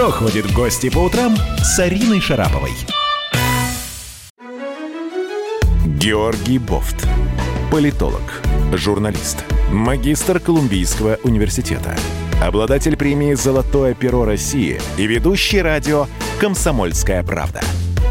Кто 0.00 0.10
ходит 0.10 0.46
в 0.46 0.54
гости 0.54 0.88
по 0.88 1.00
утрам 1.00 1.36
с 1.58 1.78
Ариной 1.78 2.22
Шараповой? 2.22 2.70
Георгий 5.84 6.58
Бофт. 6.58 7.06
Политолог, 7.70 8.22
журналист, 8.72 9.44
магистр 9.70 10.40
Колумбийского 10.40 11.18
университета, 11.22 11.94
обладатель 12.42 12.96
премии 12.96 13.34
«Золотое 13.34 13.92
перо 13.92 14.24
России» 14.24 14.80
и 14.96 15.06
ведущий 15.06 15.60
радио 15.60 16.06
«Комсомольская 16.40 17.22
правда». 17.22 17.60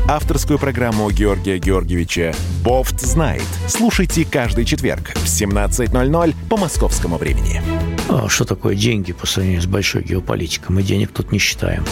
Авторскую 0.09 0.57
программу 0.57 1.11
Георгия 1.11 1.59
Георгиевича 1.59 2.33
«Бофт 2.63 2.99
знает». 2.99 3.43
Слушайте 3.67 4.25
каждый 4.25 4.65
четверг 4.65 5.11
в 5.13 5.25
17.00 5.25 6.33
по 6.49 6.57
московскому 6.57 7.17
времени. 7.17 7.61
А 8.09 8.27
что 8.27 8.43
такое 8.43 8.73
деньги 8.73 9.13
по 9.13 9.27
сравнению 9.27 9.61
с 9.61 9.67
большой 9.67 10.01
геополитикой? 10.01 10.75
Мы 10.75 10.81
денег 10.81 11.11
тут 11.11 11.31
не 11.31 11.37
считаем. 11.37 11.85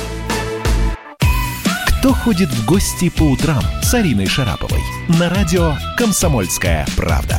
Кто 2.00 2.12
ходит 2.12 2.50
в 2.50 2.66
гости 2.66 3.12
по 3.12 3.22
утрам 3.22 3.62
с 3.84 3.94
Ариной 3.94 4.26
Шараповой? 4.26 4.82
На 5.20 5.30
радио 5.30 5.76
«Комсомольская 5.96 6.88
правда». 6.96 7.38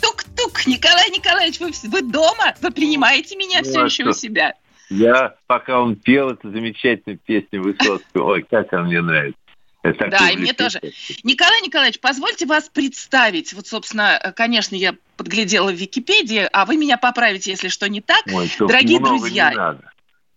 Тук-тук, 0.00 0.66
Николай 0.66 1.10
Николаевич, 1.10 1.60
вы, 1.60 1.72
вы 1.90 2.00
дома? 2.00 2.54
Вы 2.62 2.70
принимаете 2.70 3.36
меня 3.36 3.60
ну, 3.62 3.68
все 3.68 3.82
а 3.82 3.84
еще 3.84 4.04
что? 4.04 4.10
у 4.12 4.14
себя? 4.14 4.54
Я, 4.94 5.34
пока 5.46 5.80
он 5.80 5.96
пел 5.96 6.30
эту 6.30 6.50
замечательную 6.50 7.18
песню 7.18 7.62
Высоцкого, 7.62 8.32
ой, 8.32 8.42
как 8.42 8.72
она 8.72 8.84
мне 8.84 9.00
нравится. 9.00 9.38
Это 9.82 10.08
да, 10.08 10.30
и 10.30 10.36
мне 10.36 10.54
тоже. 10.54 10.80
Николай 11.24 11.60
Николаевич, 11.60 12.00
позвольте 12.00 12.46
вас 12.46 12.70
представить. 12.70 13.52
Вот, 13.52 13.66
собственно, 13.66 14.32
конечно, 14.34 14.74
я 14.74 14.96
подглядела 15.16 15.70
в 15.70 15.74
Википедии, 15.74 16.48
а 16.52 16.64
вы 16.64 16.78
меня 16.78 16.96
поправите, 16.96 17.50
если 17.50 17.68
что 17.68 17.86
не 17.88 18.00
так. 18.00 18.22
Ой, 18.32 18.50
Дорогие 18.58 18.98
друзья, 18.98 19.78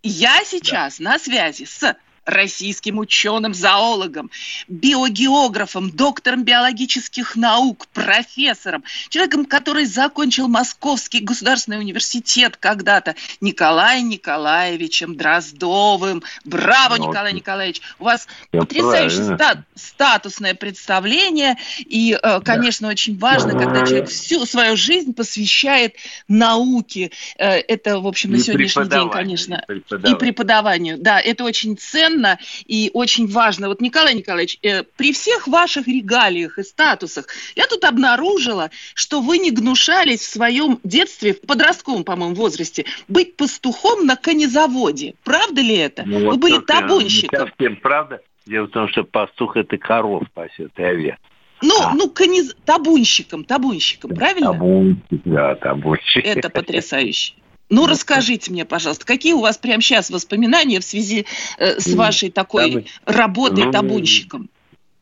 я 0.03 0.43
сейчас 0.43 0.99
да. 0.99 1.11
на 1.11 1.19
связи 1.19 1.63
с 1.63 1.95
российским 2.27 2.99
ученым-зоологом, 2.99 4.29
биогеографом, 4.67 5.89
доктором 5.89 6.43
биологических 6.43 7.35
наук, 7.35 7.87
профессором, 7.93 8.83
человеком, 9.09 9.45
который 9.45 9.85
закончил 9.85 10.47
Московский 10.47 11.21
государственный 11.21 11.79
университет 11.79 12.57
когда-то, 12.57 13.15
Николаем 13.39 14.09
Николаевичем 14.09 15.15
Дроздовым. 15.15 16.21
Браво, 16.43 16.97
ну, 16.97 17.07
Николай 17.07 17.33
Николаевич! 17.33 17.81
У 17.97 18.03
вас 18.03 18.27
потрясающее 18.51 19.35
ста- 19.35 19.63
статусное 19.75 20.53
представление, 20.53 21.57
и, 21.79 22.17
э, 22.21 22.41
конечно, 22.41 22.87
да. 22.87 22.91
очень 22.91 23.17
важно, 23.17 23.51
когда 23.53 23.85
человек 23.85 24.09
всю 24.09 24.45
свою 24.45 24.75
жизнь 24.75 25.13
посвящает 25.13 25.95
науке. 26.27 27.11
Э, 27.37 27.55
это, 27.55 27.99
в 27.99 28.07
общем, 28.07 28.31
на 28.31 28.35
и 28.35 28.39
сегодняшний 28.39 28.89
день, 28.89 29.09
конечно, 29.09 29.65
и 29.69 30.15
преподаванию. 30.15 30.97
Да, 30.97 31.21
это 31.21 31.45
очень 31.45 31.77
ценно 31.77 32.16
ценно 32.17 32.37
и 32.65 32.89
очень 32.93 33.27
важно. 33.27 33.69
Вот, 33.69 33.81
Николай 33.81 34.15
Николаевич, 34.15 34.59
э, 34.63 34.83
при 34.83 35.13
всех 35.13 35.47
ваших 35.47 35.87
регалиях 35.87 36.57
и 36.57 36.63
статусах 36.63 37.27
я 37.55 37.65
тут 37.67 37.83
обнаружила, 37.83 38.69
что 38.93 39.21
вы 39.21 39.37
не 39.37 39.51
гнушались 39.51 40.21
в 40.21 40.31
своем 40.31 40.79
детстве, 40.83 41.33
в 41.33 41.41
подростковом, 41.41 42.03
по-моему, 42.03 42.35
возрасте, 42.35 42.85
быть 43.07 43.35
пастухом 43.35 44.05
на 44.05 44.15
конезаводе. 44.15 45.15
Правда 45.23 45.61
ли 45.61 45.75
это? 45.75 46.03
Ну, 46.05 46.25
вот 46.25 46.33
вы 46.33 46.37
были 46.37 46.59
табунщиком. 46.59 47.39
Не 47.39 47.47
совсем 47.47 47.75
правда. 47.77 48.21
Дело 48.45 48.65
в 48.65 48.71
том, 48.71 48.87
что 48.87 49.03
пастух– 49.03 49.55
это 49.57 49.77
коров 49.77 50.23
пасет 50.33 50.71
и 50.77 50.83
овец. 50.83 51.17
Ну, 51.61 51.73
а. 51.81 51.93
ну, 51.95 52.09
конез... 52.09 52.55
табунщиком, 52.65 53.43
табунщиком, 53.43 54.11
правильно? 54.15 54.53
Табунщик, 54.53 55.21
да, 55.25 55.55
табунщик. 55.55 56.25
Это 56.25 56.49
потрясающе. 56.49 57.33
Ну, 57.69 57.85
расскажите 57.85 58.51
мне, 58.51 58.65
пожалуйста, 58.65 59.05
какие 59.05 59.33
у 59.33 59.41
вас 59.41 59.57
прямо 59.57 59.81
сейчас 59.81 60.09
воспоминания 60.09 60.79
в 60.79 60.83
связи 60.83 61.25
э, 61.57 61.79
с 61.79 61.93
вашей 61.95 62.29
такой 62.29 62.71
Там, 62.71 62.83
работой 63.05 63.65
ну, 63.65 63.71
табунщиком? 63.71 64.49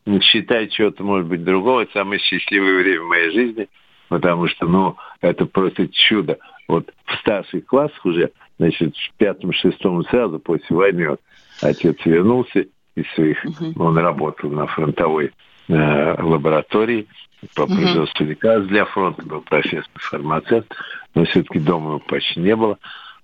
Не 0.04 0.20
считать 0.20 0.72
чего-то, 0.72 1.04
может 1.04 1.28
быть, 1.28 1.44
другого. 1.44 1.82
Это 1.82 1.92
самое 1.92 2.20
счастливое 2.20 2.82
время 2.82 3.02
в 3.02 3.08
моей 3.08 3.30
жизни, 3.30 3.68
потому 4.08 4.48
что, 4.48 4.66
ну, 4.66 4.96
это 5.20 5.46
просто 5.46 5.88
чудо. 5.88 6.38
Вот 6.66 6.92
в 7.04 7.14
старших 7.20 7.66
классах 7.66 8.04
уже, 8.04 8.32
значит, 8.58 8.96
в 8.96 9.16
пятом-шестом 9.16 10.04
сразу 10.04 10.40
после 10.40 10.74
войны 10.76 11.16
отец 11.62 11.96
вернулся 12.04 12.66
из 12.96 13.04
своих, 13.14 13.44
угу. 13.44 13.84
он 13.84 13.98
работал 13.98 14.50
на 14.50 14.66
фронтовой 14.66 15.32
э, 15.68 16.22
лаборатории 16.22 17.06
по 17.54 17.66
производству 17.66 18.24
угу. 18.24 18.30
лекарств 18.30 18.68
для 18.68 18.84
фронта, 18.86 19.22
был 19.24 19.40
профессор-фармацевт 19.42 20.72
но 21.16 21.24
все-таки 21.24 21.58
дома 21.58 21.88
его 21.88 21.98
почти 21.98 22.38
не 22.38 22.54
было. 22.54 22.78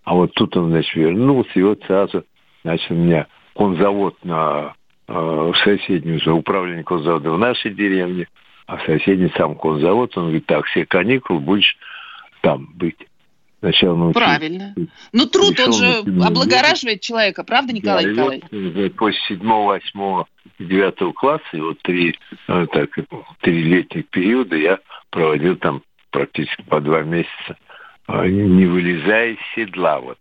А 0.04 0.14
вот 0.14 0.32
тут 0.34 0.56
он, 0.56 0.70
значит, 0.70 0.96
вернулся, 0.96 1.50
и 1.54 1.62
вот 1.62 1.80
сразу 1.86 2.24
начал 2.64 2.94
меня 2.96 3.26
конзавод 3.54 4.16
на 4.24 4.74
э, 5.06 5.12
в 5.12 5.54
соседнюю 5.62 6.20
за 6.20 6.32
управление 6.32 6.84
конзавода 6.84 7.30
в 7.30 7.38
нашей 7.38 7.72
деревне, 7.72 8.26
а 8.66 8.78
в 8.78 8.82
соседний 8.84 9.30
сам 9.36 9.54
конзавод, 9.54 10.16
он 10.16 10.24
говорит, 10.24 10.46
так, 10.46 10.64
все 10.64 10.86
каникулы 10.86 11.40
будешь 11.40 11.76
там 12.40 12.70
быть. 12.74 12.96
Сначала 13.62 13.94
научился. 13.94 14.26
Правильно. 14.26 14.74
Ну, 15.12 15.26
труд, 15.26 15.60
он 15.60 15.72
же 15.72 15.98
облагораживает 16.24 17.00
человека, 17.00 17.44
правда, 17.44 17.72
Николай 17.72 18.06
да, 18.06 18.10
Николаевич? 18.10 18.44
Вот, 18.50 18.96
после 18.96 19.20
седьмого, 19.28 19.66
восьмого, 19.68 20.26
девятого 20.58 21.12
класса, 21.12 21.44
и 21.52 21.60
вот 21.60 21.80
три, 21.82 22.18
ну, 22.48 22.66
так, 22.66 22.90
три 23.40 23.62
летних 23.62 24.08
периода 24.08 24.56
я 24.56 24.80
проводил 25.10 25.54
там 25.54 25.82
практически 26.10 26.62
по 26.62 26.80
два 26.80 27.02
месяца 27.02 27.56
а, 28.08 28.26
не 28.26 28.66
вылезая 28.66 29.34
из 29.34 29.38
седла. 29.54 30.00
Вот. 30.00 30.18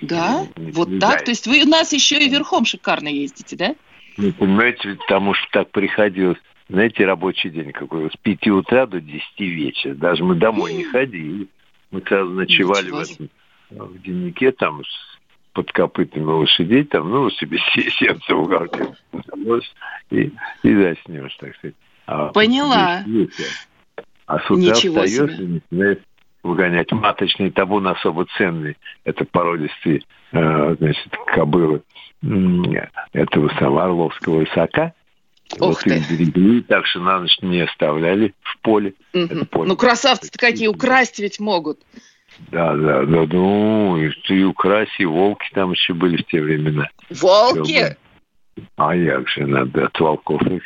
Да? 0.00 0.46
Не 0.56 0.72
вот 0.72 0.88
вылезая. 0.88 1.12
так? 1.12 1.24
То 1.24 1.30
есть 1.30 1.46
вы 1.46 1.62
у 1.62 1.68
нас 1.68 1.92
еще 1.92 2.18
и 2.18 2.28
верхом 2.28 2.64
шикарно 2.64 3.08
ездите, 3.08 3.54
да? 3.54 3.74
Ну, 4.16 4.32
понимаете, 4.32 4.96
потому 5.06 5.34
что 5.34 5.46
так 5.52 5.70
приходилось. 5.70 6.38
Знаете, 6.68 7.04
рабочий 7.04 7.50
день 7.50 7.72
какой? 7.72 8.10
С 8.10 8.16
5 8.16 8.48
утра 8.48 8.86
до 8.86 9.00
10 9.00 9.22
вечера. 9.38 9.94
Даже 9.94 10.24
мы 10.24 10.34
домой 10.34 10.72
не 10.72 10.84
ходили. 10.84 11.46
Мы 11.94 12.00
сразу 12.00 12.30
ночевали 12.30 12.90
в, 12.90 12.98
этом, 12.98 13.30
в 13.70 14.02
дневнике, 14.02 14.50
там, 14.50 14.82
под 15.52 15.70
копытами 15.70 16.24
лошадей, 16.24 16.82
там, 16.82 17.08
ну, 17.08 17.30
себе 17.30 17.58
сердце 17.98 18.34
в 18.34 18.40
уголке. 18.40 18.88
И, 20.10 20.32
и 20.64 20.74
заснешь, 20.74 21.36
так 21.36 21.54
сказать. 21.54 21.76
А 22.06 22.32
Поняла. 22.32 23.04
А 24.26 24.38
с 24.40 24.50
утра 24.50 24.74
Ничего 24.74 25.04
встаешь 25.04 25.36
себе. 25.36 25.44
и 25.44 25.46
начинаешь 25.70 25.98
выгонять. 26.42 26.90
Маточный 26.90 27.52
табун 27.52 27.86
особо 27.86 28.26
ценный. 28.36 28.76
Это 29.04 29.24
породистые 29.24 30.02
э, 30.32 30.76
значит, 30.76 31.16
кобылы 31.28 31.82
этого 33.12 33.48
самого 33.50 33.84
Орловского 33.84 34.38
высока. 34.38 34.94
Ух 35.60 35.82
ты. 35.82 36.02
берегли, 36.10 36.62
так 36.62 36.86
что 36.86 37.00
на 37.00 37.20
ночь 37.20 37.38
не 37.42 37.60
оставляли 37.60 38.34
в 38.42 38.58
поле. 38.60 38.94
Угу. 39.12 39.46
поле. 39.46 39.68
Ну, 39.68 39.76
красавцы-то 39.76 40.38
какие, 40.38 40.68
украсть 40.68 41.18
ведь 41.18 41.38
могут. 41.38 41.80
Да, 42.50 42.74
да, 42.74 43.04
да, 43.04 43.26
ну, 43.30 43.96
и, 43.96 44.10
и 44.28 44.42
украсть, 44.42 44.98
и 44.98 45.04
волки 45.04 45.46
там 45.52 45.72
еще 45.72 45.94
были 45.94 46.16
в 46.16 46.26
те 46.26 46.40
времена. 46.40 46.88
Волки? 47.10 47.96
А 48.76 48.94
як 48.94 49.28
же 49.28 49.46
надо 49.46 49.86
от 49.86 50.00
волков 50.00 50.42
их 50.42 50.62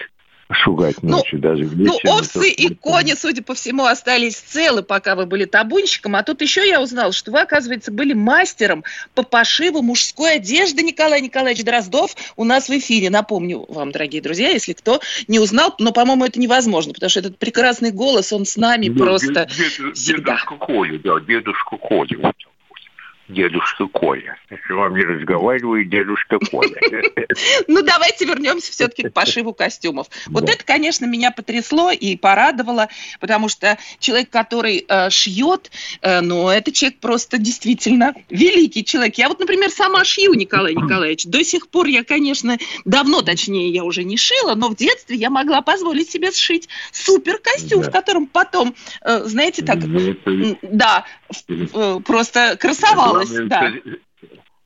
шугать 0.51 0.97
ну, 1.03 1.19
ночью 1.19 1.39
даже 1.39 1.65
в 1.65 1.75
лесе. 1.75 1.99
Ну, 2.05 2.13
овцы 2.13 2.51
и 2.51 2.75
кони, 2.75 3.15
судя 3.15 3.43
по 3.43 3.55
всему, 3.55 3.85
остались 3.85 4.37
целы, 4.37 4.83
пока 4.83 5.15
вы 5.15 5.27
были 5.27 5.45
табунщиком. 5.45 6.17
А 6.17 6.23
тут 6.23 6.41
еще 6.41 6.67
я 6.67 6.81
узнал, 6.81 7.13
что 7.13 7.31
вы, 7.31 7.41
оказывается, 7.41 7.93
были 7.93 8.15
мастером 8.15 8.85
по 9.15 9.23
пошиву 9.23 9.83
мужской 9.83 10.37
одежды 10.37 10.83
Николай 10.83 11.21
Николаевич 11.21 11.65
Дроздов 11.65 12.15
у 12.37 12.45
нас 12.45 12.69
в 12.69 12.73
эфире. 12.79 13.11
Напомню 13.11 13.67
вам, 13.69 13.93
дорогие 13.93 14.23
друзья, 14.23 14.49
если 14.49 14.73
кто 14.73 15.01
не 15.27 15.39
узнал, 15.39 15.75
но, 15.79 15.93
по-моему, 15.93 16.25
это 16.25 16.41
невозможно, 16.41 16.95
потому 16.95 17.11
что 17.11 17.21
этот 17.21 17.39
прекрасный 17.39 17.91
голос, 17.91 18.33
он 18.33 18.47
с 18.47 18.57
нами 18.57 18.89
ну, 18.89 18.97
просто 18.97 19.47
дед, 19.47 19.97
всегда. 19.97 20.33
Дедушка 20.33 20.57
Коля, 20.57 20.99
да, 20.99 21.21
дедушка 21.21 21.77
Коля 21.77 22.35
дедушка 23.29 23.87
Коля. 23.87 24.37
С 24.51 24.71
вами 24.71 25.03
разговаривает 25.03 25.89
дедушка 25.91 26.39
Коля. 26.39 26.81
Ну, 27.69 27.83
давайте 27.83 28.25
вернемся 28.25 28.73
все-таки 28.73 29.09
к 29.09 29.13
пошиву 29.13 29.53
костюмов. 29.53 30.07
Вот 30.27 30.49
это, 30.49 30.65
конечно, 30.65 31.05
меня 31.05 31.31
потрясло 31.31 31.91
и 31.91 32.17
порадовало, 32.17 32.89
потому 33.21 33.49
что 33.49 33.79
человек, 33.99 34.31
который 34.31 34.85
э, 34.89 35.11
шьет, 35.11 35.71
э, 36.01 36.21
ну, 36.21 36.49
это 36.49 36.73
человек 36.73 36.99
просто 37.01 37.39
действительно 37.39 38.15
великий 38.31 38.85
человек. 38.85 39.17
Я 39.17 39.29
вот, 39.29 39.39
например, 39.41 39.71
сама 39.71 40.05
шью, 40.05 40.35
Николай 40.35 40.75
Николаевич. 40.75 41.27
До 41.27 41.45
сих 41.45 41.69
пор 41.69 41.87
я, 41.87 42.03
конечно, 42.03 42.57
давно, 42.85 43.23
точнее, 43.23 43.71
я 43.71 43.85
уже 43.85 44.05
не 44.05 44.17
шила, 44.17 44.55
но 44.55 44.69
в 44.69 44.77
детстве 44.77 45.17
я 45.17 45.31
могла 45.31 45.61
позволить 45.61 46.11
себе 46.11 46.33
сшить 46.33 46.69
супер 46.93 47.39
костюм, 47.39 47.83
в 47.83 47.91
котором 47.91 48.27
потом, 48.27 48.75
э, 49.03 49.21
знаете, 49.25 49.63
так, 49.63 49.79
да, 50.63 51.05
просто 52.05 52.57
красовалась 52.57 53.31
да. 53.31 53.73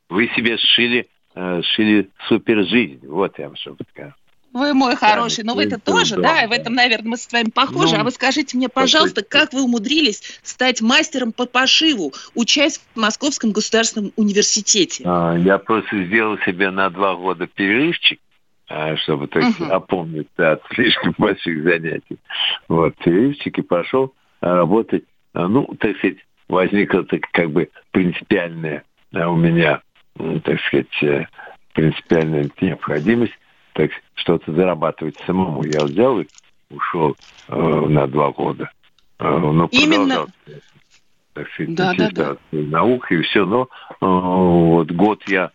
Вы 0.08 0.28
себе 0.36 0.58
сшили, 0.58 1.08
э, 1.34 1.62
сшили 1.62 2.10
супер 2.28 2.66
жизнь. 2.66 3.00
Вот 3.06 3.38
я 3.38 3.46
вам 3.46 3.56
что 3.56 3.76
сказал. 3.90 4.12
Вы 4.52 4.74
мой 4.74 4.96
хороший, 4.96 5.44
но 5.44 5.54
вы-то 5.54 5.80
тоже, 5.80 6.16
да, 6.16 6.42
и 6.42 6.46
в 6.46 6.52
этом, 6.52 6.74
наверное, 6.74 7.12
мы 7.12 7.16
с 7.16 7.32
вами 7.32 7.48
похожи. 7.48 7.94
Ну, 7.94 8.02
а 8.02 8.04
вы 8.04 8.10
скажите 8.10 8.58
мне, 8.58 8.68
пожалуйста, 8.68 9.24
как 9.24 9.54
вы 9.54 9.62
умудрились 9.62 10.38
стать 10.42 10.82
мастером 10.82 11.32
по 11.32 11.46
пошиву, 11.46 12.12
учась 12.34 12.78
в 12.94 13.00
Московском 13.00 13.52
государственном 13.52 14.12
университете? 14.16 15.04
А, 15.06 15.36
я 15.36 15.56
просто 15.56 16.04
сделал 16.04 16.36
себе 16.44 16.70
на 16.70 16.90
два 16.90 17.14
года 17.16 17.46
перерывчик, 17.46 18.20
а, 18.68 18.94
чтобы 18.98 19.26
так 19.26 19.44
uh-huh. 19.44 19.70
опомниться 19.70 20.52
от 20.52 20.62
слишком 20.74 21.14
больших 21.16 21.62
занятий. 21.62 22.18
Вот, 22.68 22.94
перерывчик 22.96 23.58
и 23.58 23.62
пошел 23.62 24.12
работать, 24.42 25.04
а, 25.32 25.48
ну, 25.48 25.64
так 25.80 25.96
сказать, 25.96 26.18
возникла 26.52 27.02
так, 27.04 27.22
как 27.32 27.50
бы 27.50 27.70
принципиальная 27.90 28.84
а, 29.14 29.28
у 29.28 29.36
меня, 29.36 29.80
так 30.44 30.60
сказать, 30.60 31.02
э, 31.02 31.26
принципиальная 31.72 32.48
необходимость 32.60 33.32
так 33.72 33.90
что-то 34.14 34.52
зарабатывать 34.52 35.16
самому. 35.26 35.64
Я 35.64 35.84
взял 35.84 36.20
и 36.20 36.26
ушел 36.70 37.16
э, 37.48 37.56
на 37.56 38.06
два 38.06 38.30
года. 38.32 38.70
Э, 39.18 39.38
но 39.38 39.68
Именно. 39.72 40.26
Так 41.32 41.48
сказать, 41.54 41.74
да, 41.74 41.94
да, 41.96 42.10
да. 42.10 42.36
наук 42.50 43.10
и 43.10 43.22
все. 43.22 43.46
Но 43.46 43.62
э, 43.62 43.96
вот 44.00 44.90
год 44.90 45.22
я 45.28 45.50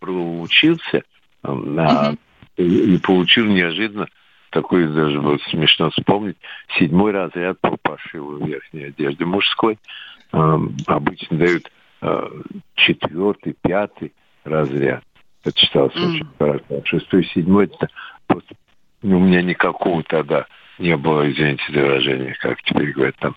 проучился 0.00 1.02
э, 1.42 1.50
угу. 1.50 2.18
и, 2.58 2.94
и 2.94 2.98
получил 2.98 3.46
неожиданно 3.46 4.06
такой 4.52 4.86
даже 4.86 5.18
вот 5.18 5.40
смешно 5.50 5.90
вспомнить, 5.90 6.36
седьмой 6.78 7.12
разряд 7.12 7.58
по 7.60 7.76
пошиву 7.76 8.36
верхней 8.44 8.84
одежды 8.84 9.24
мужской. 9.24 9.78
Э, 10.32 10.58
обычно 10.86 11.38
дают 11.38 11.70
э, 12.00 12.28
четвертый, 12.74 13.54
пятый 13.60 14.12
разряд. 14.44 15.04
Это 15.44 15.58
считалось 15.58 15.94
mm. 15.94 16.08
очень 16.08 16.26
хорошо. 16.38 16.64
А 16.70 16.84
шестой, 16.84 17.24
седьмой, 17.26 17.64
это 17.66 17.88
просто 18.26 18.54
ну, 19.02 19.18
у 19.18 19.20
меня 19.20 19.42
никакого 19.42 20.02
тогда 20.04 20.46
не 20.78 20.96
было, 20.96 21.30
извините 21.30 21.62
за 21.68 21.80
выражение, 21.80 22.34
как 22.40 22.62
теперь 22.62 22.92
говорят, 22.92 23.16
там 23.16 23.36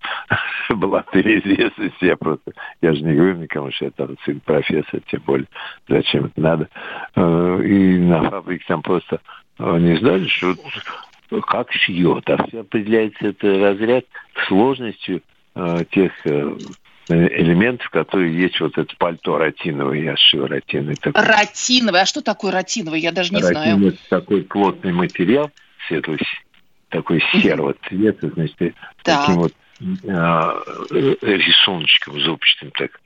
была 0.70 1.02
переизвестность, 1.02 1.96
я 2.02 2.16
просто, 2.16 2.54
я 2.82 2.94
же 2.94 3.02
не 3.04 3.14
говорю 3.14 3.36
никому, 3.38 3.72
что 3.72 3.86
я 3.86 3.92
там 3.92 4.16
сын 4.24 4.40
профессор, 4.40 5.02
тем 5.08 5.22
более, 5.26 5.48
зачем 5.88 6.26
это 6.26 6.42
надо. 6.42 6.70
Э, 7.16 7.62
и 7.64 7.98
на 8.00 8.30
фабрике 8.30 8.64
там 8.68 8.82
просто 8.82 9.20
не 9.58 9.98
знали, 9.98 10.28
что 10.28 10.56
как 11.48 11.72
шьет, 11.72 12.30
а 12.30 12.46
все 12.46 12.60
определяется 12.62 13.28
это 13.28 13.60
разряд 13.60 14.06
сложностью 14.48 15.22
тех 15.92 16.12
элементов, 17.08 17.90
которые 17.90 18.36
есть 18.36 18.60
вот 18.60 18.78
это 18.78 18.94
пальто 18.98 19.38
ротиновое, 19.38 20.00
я 20.00 20.18
сшил 20.18 20.48
ротиновый. 20.48 20.96
Такой. 20.96 21.24
Ротиновый? 21.24 22.02
А 22.02 22.06
что 22.06 22.22
такое 22.22 22.52
ротиновый? 22.52 23.00
Я 23.00 23.12
даже 23.12 23.34
не 23.34 23.42
ротиновый 23.42 23.74
знаю. 23.74 23.88
это 23.88 24.10
такой 24.10 24.44
плотный 24.44 24.92
материал, 24.92 25.52
светлый, 25.88 26.20
такой 26.90 27.22
серого 27.32 27.76
цвета, 27.88 28.30
значит, 28.30 28.58
так. 29.04 29.22
таким 29.22 29.36
вот 29.36 29.54
а, 30.08 30.62
рисуночком 30.92 32.20
зубчатым 32.20 32.72
так. 32.72 33.00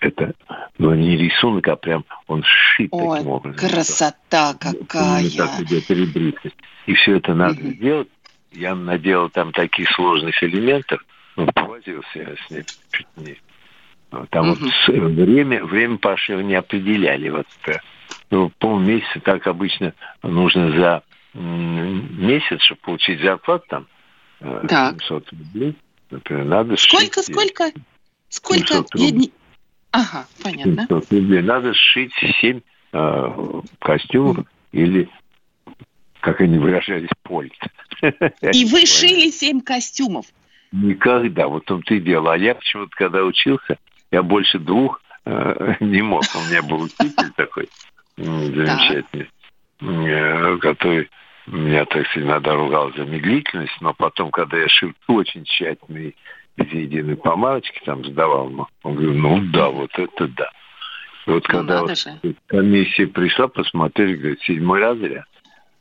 Это 0.00 0.32
ну, 0.78 0.94
не 0.94 1.16
рисунок, 1.16 1.68
а 1.68 1.76
прям 1.76 2.04
он 2.26 2.42
сшит 2.42 2.88
Ой, 2.90 3.18
таким 3.18 3.30
образом. 3.30 3.68
красота 3.68 4.54
какая! 4.58 5.28
Так 5.36 5.60
идет 5.60 5.90
ребристость. 5.90 6.56
И 6.86 6.94
все 6.94 7.16
это 7.16 7.34
надо 7.34 7.60
mm-hmm. 7.60 7.74
сделать. 7.74 8.08
Я 8.52 8.74
наделал 8.74 9.28
там 9.28 9.52
таких 9.52 9.90
сложных 9.90 10.42
элементов, 10.42 11.04
ну, 11.38 11.46
повозился 11.54 12.04
я 12.14 12.34
с 12.36 12.50
ним 12.50 12.64
чуть 12.90 13.06
не. 13.16 13.36
Там 14.30 14.50
угу. 14.50 14.58
вот 14.60 14.88
время, 14.88 15.64
время 15.64 15.98
пошива 15.98 16.40
не 16.40 16.54
определяли. 16.54 17.28
Вот, 17.28 17.46
ну, 18.30 18.50
полмесяца 18.58 19.20
так 19.20 19.46
обычно 19.46 19.94
нужно 20.22 20.72
за 20.72 21.02
месяц, 21.34 22.60
чтобы 22.62 22.80
получить 22.80 23.20
зарплату 23.20 23.64
там 23.68 23.86
э, 24.40 24.64
так. 24.68 25.00
700 25.02 25.30
рублей. 25.32 25.76
Например, 26.10 26.44
надо 26.44 26.76
Сколько, 26.76 27.22
сшить, 27.22 27.34
сколько? 27.34 27.72
Сколько? 28.30 28.84
Я 28.94 29.10
не... 29.10 29.30
Ага, 29.92 30.26
понятно. 30.42 30.86
700 30.88 31.12
рублей. 31.12 31.42
Надо 31.42 31.74
сшить 31.74 32.12
7 32.40 32.60
э, 32.92 33.62
костюмов 33.78 34.38
mm. 34.38 34.46
или, 34.72 35.08
как 36.20 36.40
они 36.40 36.58
выражались, 36.58 37.10
польт. 37.22 37.52
И 38.00 38.64
вы 38.64 38.86
шили 38.86 39.30
7 39.30 39.60
костюмов? 39.60 40.26
Никогда. 40.72 41.48
Вот 41.48 41.64
том-то 41.64 41.94
и 41.94 42.00
дело. 42.00 42.34
А 42.34 42.36
я 42.36 42.54
почему-то, 42.54 42.90
когда 42.94 43.22
учился, 43.22 43.78
я 44.10 44.22
больше 44.22 44.58
двух 44.58 45.00
э, 45.24 45.74
не 45.80 46.02
мог. 46.02 46.22
У 46.34 46.50
меня 46.50 46.62
был 46.62 46.82
учитель 46.82 47.32
такой 47.36 47.68
замечательный, 48.16 49.28
э, 49.80 50.56
который 50.58 51.08
меня, 51.46 51.84
так 51.86 52.06
сказать, 52.08 52.28
иногда 52.28 52.54
ругал 52.54 52.92
за 52.92 53.04
медлительность, 53.04 53.76
но 53.80 53.94
потом, 53.94 54.30
когда 54.30 54.58
я 54.58 54.68
шил 54.68 54.92
очень 55.06 55.44
тщательно 55.44 55.98
и 55.98 56.14
без 56.56 56.72
единой 56.72 57.16
помарочки 57.16 57.80
там 57.84 58.04
сдавал, 58.04 58.68
он 58.82 58.94
говорил, 58.94 59.14
ну 59.14 59.40
да, 59.52 59.68
вот 59.68 59.90
это 59.96 60.28
да. 60.28 60.50
И 61.26 61.30
вот 61.30 61.46
ну, 61.48 61.58
когда 61.58 61.82
вот 61.82 61.96
комиссия 62.46 63.06
пришла, 63.06 63.48
посмотрели, 63.48 64.16
говорит, 64.16 64.40
седьмой 64.42 64.80
разряд, 64.80 65.26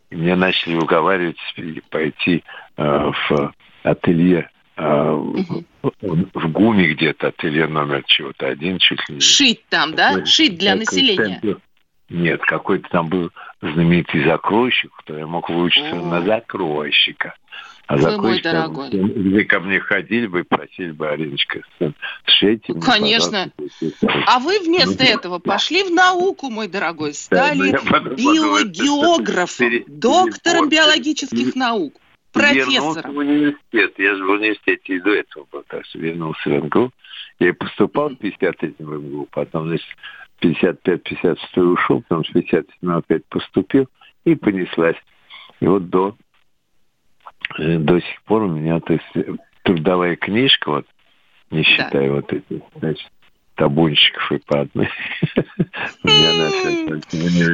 и 0.10 0.16
меня 0.16 0.36
начали 0.36 0.76
уговаривать 0.76 1.38
пойти 1.90 2.44
э, 2.78 3.12
в 3.30 3.54
ателье 3.84 4.50
угу. 4.78 5.64
в 6.34 6.52
ГУМе 6.52 6.94
где-то, 6.94 7.28
ателье 7.28 7.68
номер 7.68 8.04
чего-то 8.06 8.48
один, 8.48 8.78
чуть 8.78 9.00
ли 9.10 9.16
не. 9.16 9.22
Шить 9.22 9.66
там, 9.70 9.96
да? 9.96 10.26
Шить 10.26 10.58
для 10.58 10.76
населения. 10.76 11.42
Нет, 12.10 12.42
какой-то 12.42 12.88
там 12.90 13.10
был 13.10 13.32
знаменитый 13.62 14.24
закройщик, 14.24 14.92
который 14.96 15.26
мог 15.26 15.50
выучиться 15.50 15.92
О. 15.92 16.06
на 16.06 16.22
закройщика. 16.22 17.34
А 17.88 17.98
закройщик, 17.98 18.46
где 18.94 19.44
ко 19.46 19.60
мне 19.60 19.80
ходили 19.80 20.28
бы 20.28 20.42
и 20.42 20.44
просили 20.44 20.92
бы, 20.92 21.08
Ариночка, 21.08 21.62
сшейте 22.26 22.74
мне, 22.74 22.82
Конечно. 22.82 23.52
А 24.26 24.40
вы 24.40 24.60
вместо 24.60 25.04
ну, 25.04 25.10
этого 25.10 25.40
пошли 25.40 25.84
в 25.84 25.92
науку, 25.92 26.50
мой 26.50 26.68
дорогой, 26.68 27.14
стали 27.14 27.72
да, 27.72 28.00
биогеографом, 28.00 29.84
доктором 29.88 30.70
биологических 30.70 31.56
наук 31.56 31.94
профессором. 32.38 32.72
Вернулся 32.72 33.08
в 33.08 33.18
университет. 33.18 33.94
Я 33.98 34.16
же 34.16 34.26
в 34.26 34.30
университете 34.30 34.96
и 34.96 35.00
до 35.00 35.14
этого 35.14 35.48
был, 35.52 35.64
так 35.68 35.86
что 35.86 36.00
вернулся 36.00 36.50
в 36.50 36.66
МГУ. 36.66 36.92
Я 37.40 37.50
и 37.50 37.52
поступал 37.52 38.10
в 38.10 38.14
53-м 38.14 38.86
в 38.86 38.98
МГУ, 38.98 39.28
потом, 39.32 39.68
значит, 39.68 39.88
55-56 40.42 41.60
ушел, 41.62 42.02
потом 42.02 42.26
с 42.26 42.30
57 42.30 42.92
опять 42.92 43.26
поступил, 43.26 43.88
и 44.26 44.36
понеслась. 44.36 44.98
И 45.60 45.68
вот 45.68 45.90
до, 45.90 46.16
э, 47.60 47.78
до 47.78 48.00
сих 48.00 48.24
пор 48.24 48.44
у 48.44 48.48
меня, 48.48 48.80
то 48.80 48.94
есть, 48.94 49.40
трудовая 49.64 50.16
книжка, 50.16 50.70
вот, 50.70 50.88
не 51.52 51.64
считая 51.64 52.10
да. 52.10 52.16
вот 52.16 52.34
эти, 52.34 52.62
значит, 52.76 53.12
табунщиков 53.58 54.32
и 54.32 54.38
по 54.38 54.62
одной. 54.62 54.90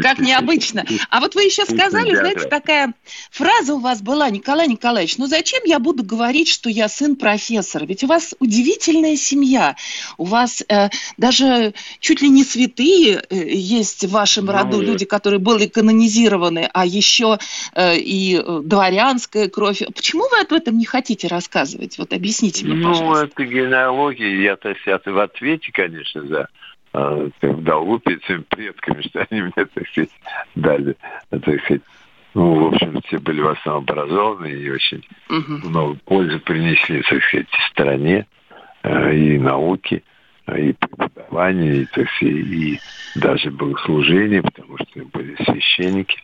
Как 0.03 0.19
необычно. 0.19 0.85
А 1.09 1.21
вот 1.21 1.35
вы 1.35 1.43
еще 1.43 1.65
сказали, 1.65 2.15
знаете, 2.15 2.47
такая 2.47 2.93
фраза 3.31 3.75
у 3.75 3.79
вас 3.79 4.01
была, 4.01 4.29
Николай 4.29 4.67
Николаевич, 4.67 5.17
ну 5.17 5.27
зачем 5.27 5.61
я 5.65 5.79
буду 5.79 6.03
говорить, 6.03 6.49
что 6.49 6.69
я 6.69 6.89
сын 6.89 7.15
профессора? 7.15 7.85
Ведь 7.85 8.03
у 8.03 8.07
вас 8.07 8.35
удивительная 8.39 9.15
семья. 9.15 9.75
У 10.17 10.25
вас 10.25 10.63
э, 10.67 10.89
даже 11.17 11.73
чуть 11.99 12.21
ли 12.21 12.29
не 12.29 12.43
святые 12.43 13.23
э, 13.29 13.49
есть 13.49 14.03
в 14.03 14.11
вашем 14.11 14.45
ну, 14.45 14.51
роду, 14.51 14.81
люди, 14.81 15.05
которые 15.05 15.39
были 15.39 15.67
канонизированы, 15.67 16.69
а 16.73 16.85
еще 16.85 17.39
э, 17.73 17.97
и 17.97 18.43
дворянская 18.63 19.47
кровь. 19.47 19.81
Почему 19.95 20.27
вы 20.29 20.41
об 20.41 20.51
этом 20.51 20.77
не 20.77 20.85
хотите 20.85 21.27
рассказывать? 21.27 21.97
Вот 21.97 22.11
объясните 22.11 22.65
мне, 22.65 22.85
пожалуйста. 22.85 23.05
Ну, 23.05 23.15
это 23.15 23.45
генеалогия, 23.45 24.41
я-то 24.41 24.73
в 25.05 25.19
ответе, 25.19 25.71
конечно, 25.71 25.92
конечно, 25.93 26.21
за 26.23 26.47
э, 26.93 27.29
в 27.41 27.63
долгу 27.63 27.99
перед 27.99 28.23
своими 28.23 28.43
предками, 28.43 29.01
что 29.07 29.25
они 29.29 29.41
мне, 29.41 29.51
так 29.51 29.87
сказать, 29.87 30.09
дали, 30.55 30.95
так 31.29 31.61
сказать, 31.63 31.81
ну, 32.33 32.55
в 32.55 32.73
общем, 32.73 32.99
все 33.05 33.19
были 33.19 33.41
в 33.41 33.49
основном 33.49 33.83
образованы 33.83 34.47
и 34.47 34.69
очень 34.69 35.05
угу. 35.29 35.69
много 35.69 35.97
пользы 36.05 36.39
принесли, 36.39 37.03
так 37.03 37.23
сказать, 37.23 37.47
стране 37.69 38.25
э, 38.81 39.15
и 39.15 39.37
науке, 39.37 40.01
и 40.47 40.73
преподавание, 40.73 41.83
и, 41.83 41.85
так 41.85 42.09
сказать, 42.09 42.35
и 42.35 42.79
даже 43.15 43.51
богослужение, 43.51 44.41
потому 44.41 44.77
что 44.77 45.05
были 45.13 45.35
священники 45.43 46.17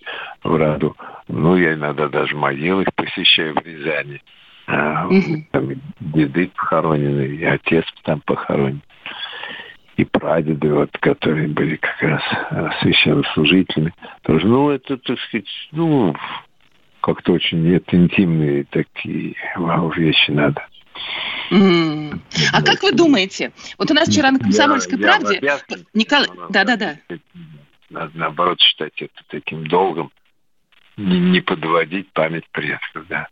в 0.44 0.56
роду. 0.56 0.98
Ну, 1.28 1.56
я 1.56 1.76
иногда 1.76 2.10
даже 2.10 2.36
могилы 2.36 2.84
их 2.84 2.94
посещаю 2.96 3.54
в 3.54 3.66
Рязани. 3.66 4.22
Угу. 4.68 5.46
Там 5.52 5.70
деды 6.00 6.52
похоронены, 6.56 7.28
и 7.28 7.44
отец 7.44 7.86
там 8.04 8.22
похоронен 8.22 8.82
и 10.00 10.06
прадеды, 10.06 10.74
вот, 10.74 10.92
которые 11.00 11.50
были 11.50 11.76
как 11.76 12.02
раз 12.02 12.22
э, 12.52 12.70
священнослужителями. 12.82 13.94
Тоже, 14.24 14.48
ну, 14.48 14.70
это, 14.70 14.98
так 14.98 15.20
сказать, 15.20 15.48
ну, 15.74 16.16
как-то 17.02 17.34
очень 17.34 17.62
нет, 17.64 17.84
интимные 17.92 18.64
такие 18.64 19.36
вещи 19.98 20.32
надо. 20.32 20.66
Mm. 21.52 22.20
А 22.54 22.62
как 22.62 22.82
вы 22.82 22.94
думаете? 22.94 23.52
Вот 23.78 23.92
у 23.92 23.94
нас 23.94 24.08
вчера 24.08 24.32
на 24.32 24.40
«Комсомольской 24.40 24.98
я, 24.98 25.06
правде...» 25.06 25.40
я 25.42 25.60
Николай... 25.94 26.30
Да-да-да. 26.50 26.96
Надо, 27.90 28.12
наоборот, 28.14 28.60
считать 28.62 29.02
это 29.02 29.22
таким 29.28 29.68
долгом. 29.68 30.12
Не, 30.96 31.20
не 31.20 31.42
подводить 31.42 32.12
память 32.14 32.46
предков, 32.52 33.06
да. 33.08 33.28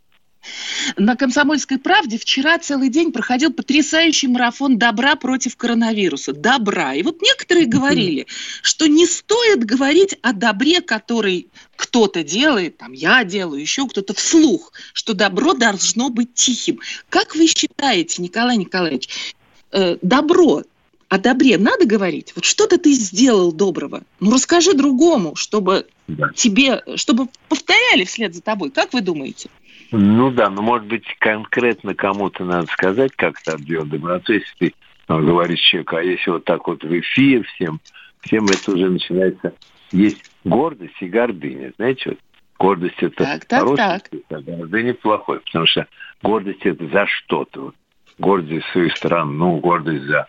На 0.96 1.16
«Комсомольской 1.16 1.78
правде» 1.78 2.18
вчера 2.18 2.58
целый 2.58 2.88
день 2.88 3.12
проходил 3.12 3.52
потрясающий 3.52 4.28
марафон 4.28 4.78
добра 4.78 5.16
против 5.16 5.56
коронавируса. 5.56 6.32
Добра. 6.32 6.94
И 6.94 7.02
вот 7.02 7.20
некоторые 7.22 7.66
говорили, 7.66 8.26
что 8.62 8.86
не 8.86 9.06
стоит 9.06 9.64
говорить 9.64 10.16
о 10.22 10.32
добре, 10.32 10.80
который 10.80 11.48
кто-то 11.76 12.22
делает, 12.22 12.78
там 12.78 12.92
я 12.92 13.24
делаю, 13.24 13.60
еще 13.60 13.86
кто-то 13.86 14.14
вслух, 14.14 14.72
что 14.92 15.14
добро 15.14 15.54
должно 15.54 16.10
быть 16.10 16.34
тихим. 16.34 16.80
Как 17.08 17.36
вы 17.36 17.46
считаете, 17.46 18.22
Николай 18.22 18.56
Николаевич, 18.56 19.34
э, 19.72 19.96
добро 20.02 20.62
о 21.08 21.18
добре 21.18 21.58
надо 21.58 21.86
говорить? 21.86 22.32
Вот 22.34 22.44
что-то 22.44 22.78
ты 22.78 22.92
сделал 22.92 23.52
доброго. 23.52 24.02
Ну, 24.20 24.32
расскажи 24.32 24.74
другому, 24.74 25.34
чтобы 25.36 25.86
да. 26.06 26.30
тебе, 26.34 26.82
чтобы 26.96 27.28
повторяли 27.48 28.04
вслед 28.04 28.34
за 28.34 28.42
тобой. 28.42 28.70
Как 28.70 28.92
вы 28.92 29.00
думаете? 29.00 29.48
Ну 29.90 30.30
да, 30.30 30.50
но 30.50 30.62
может 30.62 30.86
быть 30.86 31.06
конкретно 31.18 31.94
кому-то 31.94 32.44
надо 32.44 32.66
сказать, 32.66 33.12
как 33.16 33.40
это 33.40 33.54
отбьет 33.54 33.88
доброту, 33.88 34.34
если 34.34 34.54
ты 34.58 34.74
ну, 35.08 35.20
говоришь 35.20 35.60
человеку, 35.60 35.96
а 35.96 36.02
если 36.02 36.30
вот 36.30 36.44
так 36.44 36.66
вот 36.66 36.84
в 36.84 37.00
эфире 37.00 37.42
всем, 37.42 37.80
всем 38.20 38.44
это 38.46 38.72
уже 38.72 38.90
начинается, 38.90 39.54
есть 39.90 40.30
гордость 40.44 41.00
и 41.00 41.06
гордыня, 41.06 41.72
знаете, 41.76 42.10
вот 42.10 42.18
гордость 42.58 42.98
это 42.98 43.24
так, 43.24 43.44
так, 43.46 43.60
хороший, 43.60 43.76
так. 43.76 44.10
а 44.28 44.40
гордыня 44.40 44.94
плохой, 44.94 45.40
потому 45.40 45.66
что 45.66 45.86
гордость 46.22 46.66
это 46.66 46.86
за 46.88 47.06
что-то, 47.06 47.60
вот. 47.62 47.74
гордость 48.18 48.66
за 48.66 48.72
свою 48.72 48.90
страну, 48.90 49.32
ну, 49.32 49.56
гордость 49.58 50.04
за 50.04 50.28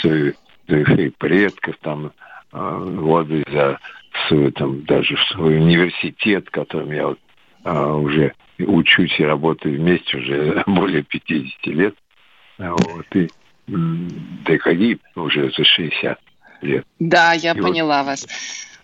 свою, 0.00 0.34
за 0.68 0.84
своих 0.84 1.16
предков, 1.16 1.76
там, 1.80 2.12
э, 2.52 2.94
гордость 2.98 3.50
за 3.50 3.78
свой, 4.28 4.52
там, 4.52 4.84
даже 4.84 5.16
свой 5.32 5.56
университет, 5.56 6.50
которым 6.50 6.92
я 6.92 7.06
вот 7.08 7.18
а, 7.64 7.94
уже 7.94 8.32
учусь 8.66 9.18
и 9.18 9.24
работаю 9.24 9.78
вместе 9.78 10.16
уже 10.16 10.62
более 10.66 11.02
50 11.02 11.66
лет. 11.66 11.94
Вот, 12.58 13.06
и 13.14 13.28
ДКГИ 13.66 14.98
уже 15.16 15.50
за 15.50 15.64
60 15.64 16.18
лет. 16.62 16.86
Да, 16.98 17.32
я 17.32 17.52
и 17.52 17.60
поняла 17.60 18.02
вот, 18.02 18.10
вас. 18.10 18.26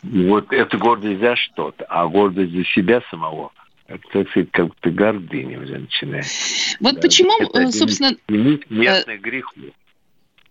Вот 0.02 0.52
это 0.52 0.78
гордость 0.78 1.20
за 1.20 1.36
что-то, 1.36 1.84
а 1.88 2.06
гордость 2.06 2.52
за 2.52 2.64
себя 2.64 3.02
самого 3.10 3.52
это, 3.88 4.02
так 4.12 4.28
сказать, 4.30 4.50
как-то 4.50 4.90
гордыня 4.90 5.60
уже 5.60 5.78
начинает. 5.78 6.26
Вот 6.80 6.96
да. 6.96 7.00
почему, 7.00 7.32
это 7.40 7.70
собственно... 7.72 8.16
Местный 8.28 9.14
э, 9.14 9.18
грех. 9.18 9.52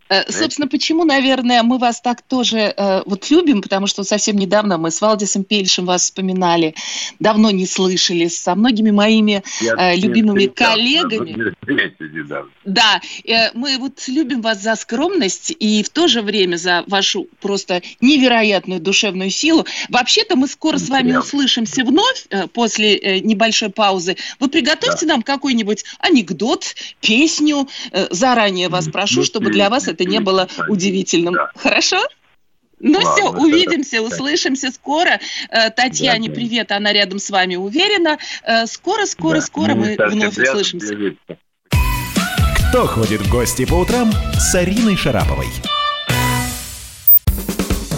Э, 0.08 0.30
собственно, 0.30 0.68
почему, 0.68 1.04
наверное, 1.04 1.62
мы 1.62 1.78
вас 1.78 2.00
так 2.00 2.22
тоже 2.22 2.74
э, 2.76 3.02
вот 3.06 3.30
любим, 3.30 3.62
потому 3.62 3.86
что 3.86 4.04
совсем 4.04 4.36
недавно 4.36 4.78
мы 4.78 4.90
с 4.90 5.00
Валдисом 5.00 5.44
Пельшем 5.44 5.86
вас 5.86 6.02
вспоминали, 6.02 6.74
давно 7.18 7.50
не 7.50 7.66
слышали, 7.66 8.28
со 8.28 8.54
многими 8.54 8.90
моими 8.90 9.42
э, 9.60 9.96
любимыми 9.96 10.42
не 10.42 10.48
коллегами. 10.48 11.54
Да, 12.64 13.00
э, 13.24 13.50
мы 13.54 13.78
вот 13.78 14.06
любим 14.08 14.42
вас 14.42 14.62
за 14.62 14.76
скромность 14.76 15.54
и 15.58 15.82
в 15.82 15.88
то 15.88 16.08
же 16.08 16.22
время 16.22 16.56
за 16.56 16.84
вашу 16.86 17.26
просто 17.40 17.82
невероятную 18.00 18.80
душевную 18.80 19.30
силу. 19.30 19.66
Вообще-то 19.88 20.36
мы 20.36 20.48
скоро 20.48 20.78
с 20.78 20.88
вами 20.88 21.16
услышимся 21.16 21.84
вновь 21.84 22.26
э, 22.30 22.46
после 22.48 22.96
э, 22.96 23.18
небольшой 23.20 23.70
паузы. 23.70 24.16
Вы 24.40 24.48
приготовьте 24.48 25.06
да. 25.06 25.14
нам 25.14 25.22
какой-нибудь 25.22 25.84
анекдот, 25.98 26.74
песню. 27.00 27.68
Э, 27.92 28.06
заранее 28.10 28.68
вас 28.68 28.88
прошу, 28.88 29.24
чтобы 29.24 29.50
для 29.50 29.70
вас 29.70 29.88
это 29.88 29.95
это 29.96 30.04
не 30.04 30.20
было 30.20 30.48
удивительным. 30.68 31.34
Да. 31.34 31.50
Хорошо? 31.56 31.98
Ну 32.78 32.98
Ладно, 32.98 33.12
все, 33.12 33.30
увидимся, 33.30 33.96
да. 33.96 34.02
услышимся 34.02 34.70
скоро. 34.70 35.18
Э, 35.48 35.70
Татьяне 35.70 36.28
да, 36.28 36.34
привет, 36.34 36.72
она 36.72 36.92
рядом 36.92 37.18
с 37.18 37.30
вами 37.30 37.56
уверена. 37.56 38.18
Э, 38.42 38.66
скоро, 38.66 39.06
скоро, 39.06 39.36
да, 39.36 39.40
скоро 39.40 39.74
мы 39.74 39.96
вновь 39.98 40.36
услышимся. 40.36 40.94
Кто 42.68 42.86
ходит 42.86 43.22
в 43.22 43.30
гости 43.30 43.64
по 43.64 43.74
утрам 43.74 44.12
с 44.38 44.54
Ариной 44.54 44.96
Шараповой? 44.96 45.46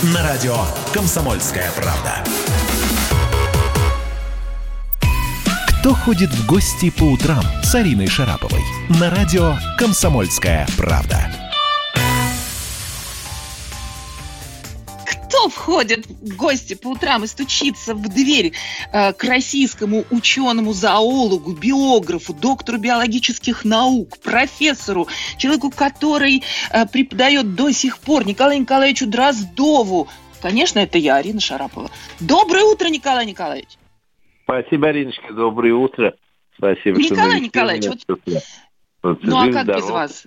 На 0.00 0.22
радио 0.22 0.54
«Комсомольская 0.94 1.72
правда». 1.72 2.24
Кто 5.66 5.92
ходит 5.92 6.30
в 6.30 6.46
гости 6.46 6.90
по 6.90 7.02
утрам 7.02 7.42
с 7.64 7.74
Ариной 7.74 8.06
Шараповой? 8.06 8.62
На 8.88 9.10
радио 9.10 9.56
«Комсомольская 9.76 10.68
правда». 10.76 11.37
Входит 15.48 16.06
в 16.06 16.36
гости 16.36 16.74
по 16.74 16.88
утрам 16.88 17.24
и 17.24 17.26
стучится 17.26 17.94
в 17.94 18.08
дверь 18.08 18.52
э, 18.92 19.12
к 19.12 19.24
российскому 19.24 20.04
ученому, 20.10 20.72
зоологу, 20.72 21.52
биографу, 21.52 22.34
доктору 22.34 22.78
биологических 22.78 23.64
наук, 23.64 24.18
профессору, 24.18 25.08
человеку, 25.36 25.70
который 25.70 26.42
э, 26.70 26.86
преподает 26.86 27.54
до 27.54 27.70
сих 27.72 27.98
пор, 27.98 28.26
Николаю 28.26 28.60
Николаевичу 28.60 29.06
Дроздову. 29.06 30.08
Конечно, 30.40 30.78
это 30.78 30.98
я, 30.98 31.16
Арина 31.16 31.40
Шарапова. 31.40 31.90
Доброе 32.20 32.64
утро, 32.64 32.88
Николай 32.88 33.26
Николаевич. 33.26 33.70
Спасибо, 34.44 34.88
Ариночка, 34.88 35.32
доброе 35.34 35.74
утро. 35.74 36.14
Спасибо, 36.56 36.98
Николай 36.98 37.36
что 37.36 37.38
Николаевич, 37.38 37.86
вот... 37.86 38.18
вот 39.02 39.18
ну 39.22 39.36
а 39.36 39.52
как 39.52 39.64
здоров. 39.64 39.82
без 39.82 39.90
вас? 39.90 40.26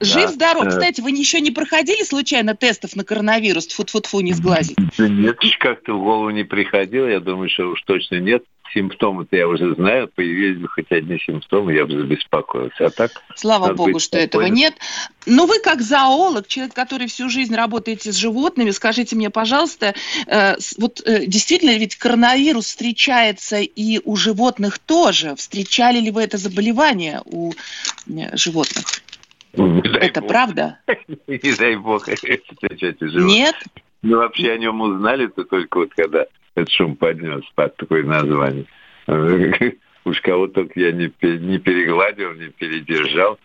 Жив-здоров. 0.00 0.64
Да. 0.64 0.70
Кстати, 0.70 1.00
вы 1.00 1.10
еще 1.10 1.40
не 1.40 1.50
проходили 1.50 2.02
случайно 2.02 2.54
тестов 2.54 2.96
на 2.96 3.04
коронавирус? 3.04 3.68
Фу-фу-фу, 3.68 4.20
не 4.20 4.34
сглазить. 4.34 4.76
Нет, 4.98 5.38
как-то 5.58 5.94
в 5.94 6.02
голову 6.02 6.30
не 6.30 6.44
приходило. 6.44 7.06
Я 7.06 7.20
думаю, 7.20 7.48
что 7.48 7.70
уж 7.70 7.82
точно 7.82 8.16
нет. 8.16 8.44
симптомы-то 8.74 9.36
я 9.36 9.48
уже 9.48 9.74
знаю, 9.74 10.08
появились 10.14 10.58
бы 10.58 10.68
хоть 10.68 10.90
одни 10.92 11.18
симптомы, 11.18 11.72
я 11.72 11.86
бы 11.86 11.98
забеспокоился. 11.98 12.86
А 12.86 12.90
так... 12.90 13.22
Слава 13.34 13.72
богу, 13.72 13.98
что 13.98 14.18
этого 14.18 14.46
нет. 14.46 14.74
Но 15.24 15.46
вы 15.46 15.60
как 15.60 15.80
зоолог, 15.80 16.46
человек, 16.46 16.74
который 16.74 17.06
всю 17.06 17.28
жизнь 17.30 17.54
работаете 17.54 18.12
с 18.12 18.16
животными, 18.16 18.70
скажите 18.70 19.16
мне, 19.16 19.30
пожалуйста, 19.30 19.94
э, 20.26 20.56
вот 20.78 21.00
э, 21.04 21.26
действительно 21.26 21.76
ведь 21.76 21.96
коронавирус 21.96 22.66
встречается 22.66 23.60
и 23.60 24.00
у 24.04 24.16
животных 24.16 24.78
тоже. 24.78 25.34
Встречали 25.36 26.00
ли 26.00 26.10
вы 26.10 26.22
это 26.22 26.36
заболевание 26.36 27.22
у 27.24 27.52
э, 27.52 28.36
животных? 28.36 28.84
Это 29.56 30.20
бог. 30.20 30.28
правда? 30.28 30.78
Не 31.26 31.56
дай 31.56 31.76
бог 31.76 32.08
у 32.08 32.16
животных. 32.16 33.26
Нет? 33.26 33.56
Ну, 34.02 34.18
вообще 34.18 34.52
о 34.52 34.58
нем 34.58 34.80
узнали-то 34.80 35.44
только 35.44 35.78
вот 35.78 35.94
когда 35.94 36.26
этот 36.54 36.70
шум 36.70 36.96
поднялся 36.96 37.48
под 37.54 37.76
такое 37.76 38.04
название. 38.04 38.66
Уж 40.04 40.20
кого 40.20 40.46
только 40.46 40.78
я 40.78 40.92
не, 40.92 41.12
не 41.22 41.58
перегладил, 41.58 42.32
не 42.34 42.48
передержал. 42.48 43.38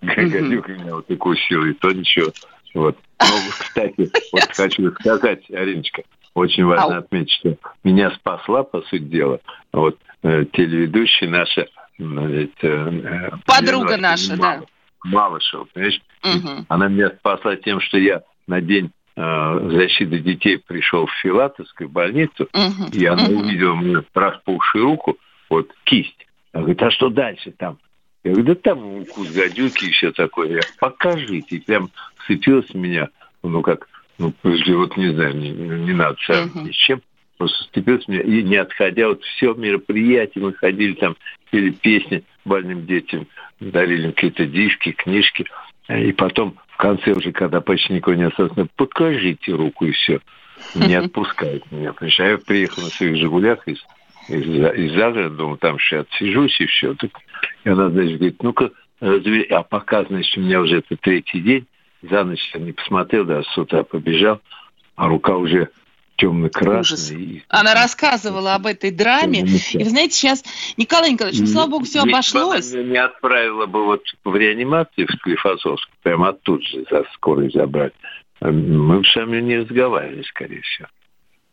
Гадюка 0.00 0.72
меня 0.72 0.94
вот 0.96 1.10
укусил, 1.10 1.64
и 1.64 1.74
то 1.74 1.90
ничего. 1.92 2.32
Вот. 2.74 2.96
Но, 3.20 3.26
кстати, 3.50 4.10
вот 4.32 4.50
хочу 4.54 4.90
сказать, 4.92 5.50
Ариночка, 5.50 6.02
очень 6.34 6.64
важно 6.64 6.98
отметить, 6.98 7.32
что 7.32 7.56
меня 7.84 8.10
спасла, 8.12 8.62
по 8.62 8.80
сути 8.82 9.02
дела, 9.02 9.40
вот 9.72 9.98
э, 10.22 10.44
телеведущая 10.52 11.28
наша, 11.28 11.66
значит, 11.98 12.52
э, 12.62 13.30
подруга 13.46 13.96
наша, 13.96 14.36
да. 14.36 14.62
Малышева, 15.04 15.66
понимаешь? 15.72 16.00
Угу. 16.24 16.66
Она 16.68 16.88
меня 16.88 17.10
спасла 17.10 17.56
тем, 17.56 17.80
что 17.80 17.98
я 17.98 18.22
на 18.46 18.60
день 18.60 18.90
э, 19.16 19.68
защиты 19.72 20.18
детей 20.18 20.58
пришел 20.58 21.06
в 21.06 21.12
Филатовскую 21.22 21.88
больницу, 21.88 22.48
угу. 22.52 22.88
и 22.92 23.04
она 23.04 23.24
угу. 23.24 23.40
увидела 23.40 23.74
мне 23.74 24.02
распухшую 24.14 24.84
руку, 24.84 25.18
вот 25.50 25.70
кисть. 25.84 26.26
Она 26.52 26.62
говорит, 26.62 26.82
а 26.82 26.90
что 26.90 27.08
дальше 27.08 27.52
там? 27.52 27.78
Я 28.24 28.32
говорю, 28.32 28.46
да 28.46 28.54
там 28.54 29.00
укус 29.00 29.30
гадюки 29.32 29.86
и 29.86 29.90
все 29.90 30.12
такое. 30.12 30.54
Я, 30.54 30.60
покажите. 30.78 31.56
И 31.56 31.60
прям 31.60 31.90
сцепилась 32.24 32.68
в 32.68 32.76
меня, 32.76 33.08
ну 33.42 33.62
как, 33.62 33.88
ну, 34.18 34.32
вот 34.44 34.96
не 34.96 35.12
знаю, 35.12 35.36
не, 35.36 35.50
не 35.50 35.92
надо 35.92 36.16
uh-huh. 36.28 36.62
ни 36.62 36.70
с 36.70 36.74
чем. 36.74 37.02
Просто 37.36 37.64
сцепилась 37.64 38.04
в 38.04 38.08
меня, 38.08 38.20
и 38.20 38.42
не 38.42 38.56
отходя, 38.56 39.08
вот 39.08 39.22
все 39.24 39.54
мероприятия, 39.54 40.38
мы 40.38 40.52
ходили 40.52 40.92
там, 40.92 41.16
пели 41.50 41.70
песни 41.70 42.22
больным 42.44 42.86
детям, 42.86 43.26
дарили 43.60 44.10
какие-то 44.10 44.46
диски, 44.46 44.92
книжки. 44.92 45.46
И 45.88 46.12
потом 46.12 46.56
в 46.68 46.76
конце 46.76 47.12
уже, 47.12 47.32
когда 47.32 47.60
почти 47.60 47.92
никого 47.92 48.14
не 48.14 48.24
осталось, 48.24 48.52
покажите 48.76 49.52
руку 49.52 49.84
и 49.86 49.92
все. 49.92 50.20
Не 50.74 50.94
отпускает 50.96 51.70
меня. 51.70 51.92
Потому 51.92 52.10
что 52.10 52.24
я 52.24 52.38
приехал 52.38 52.82
на 52.82 52.88
своих 52.88 53.16
«Жигулях» 53.16 53.66
из, 53.66 53.78
из, 54.28 54.46
из 54.46 54.92
загорода, 54.92 55.36
думаю, 55.36 55.58
там 55.58 55.78
сейчас 55.78 56.06
отсижусь 56.06 56.60
и 56.60 56.66
все. 56.66 56.94
Так, 56.94 57.10
и 57.64 57.68
она, 57.68 57.90
значит, 57.90 58.18
говорит, 58.18 58.42
ну-ка, 58.42 58.70
разве... 59.00 59.42
а 59.44 59.62
пока, 59.62 60.04
значит, 60.04 60.36
у 60.36 60.40
меня 60.40 60.60
уже 60.60 60.78
это 60.78 60.96
третий 60.96 61.40
день, 61.40 61.66
за 62.02 62.24
ночь 62.24 62.50
я 62.54 62.60
не 62.60 62.72
посмотрел, 62.72 63.24
да, 63.24 63.42
с 63.42 63.58
утра 63.58 63.82
побежал, 63.84 64.40
а 64.96 65.08
рука 65.08 65.36
уже 65.36 65.68
темно-красный. 66.22 67.44
Она 67.48 67.74
рассказывала 67.74 68.54
об 68.54 68.66
этой 68.66 68.90
драме. 68.90 69.40
И 69.40 69.78
вы 69.78 69.90
знаете, 69.90 70.14
сейчас, 70.14 70.44
Николай 70.76 71.12
Николаевич, 71.12 71.40
ну, 71.40 71.46
слава 71.46 71.70
богу, 71.70 71.84
все 71.84 72.00
обошлось. 72.00 72.72
Она 72.72 72.82
не 72.82 72.98
отправила 72.98 73.66
бы 73.66 73.84
вот 73.84 74.02
в 74.24 74.36
реанимацию 74.36 75.08
в 75.08 75.12
Склифосовск, 75.12 75.88
прямо 76.02 76.28
оттуда 76.28 76.62
же 76.62 76.84
за 76.90 77.04
скорой 77.14 77.50
забрать. 77.50 77.92
Мы 78.40 78.98
бы 78.98 79.04
сами 79.12 79.40
не 79.40 79.58
разговаривали, 79.58 80.22
скорее 80.22 80.62
всего. 80.62 80.88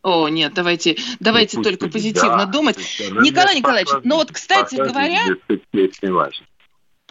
О, 0.02 0.28
нет, 0.28 0.54
давайте, 0.54 0.96
давайте 1.20 1.58
ну, 1.58 1.62
только 1.62 1.88
позитивно 1.88 2.46
да, 2.46 2.46
думать. 2.46 2.78
Николай 3.20 3.56
Николаевич, 3.56 3.90
ну 4.02 4.16
вот, 4.16 4.32
кстати 4.32 4.76
говоря... 4.76 5.26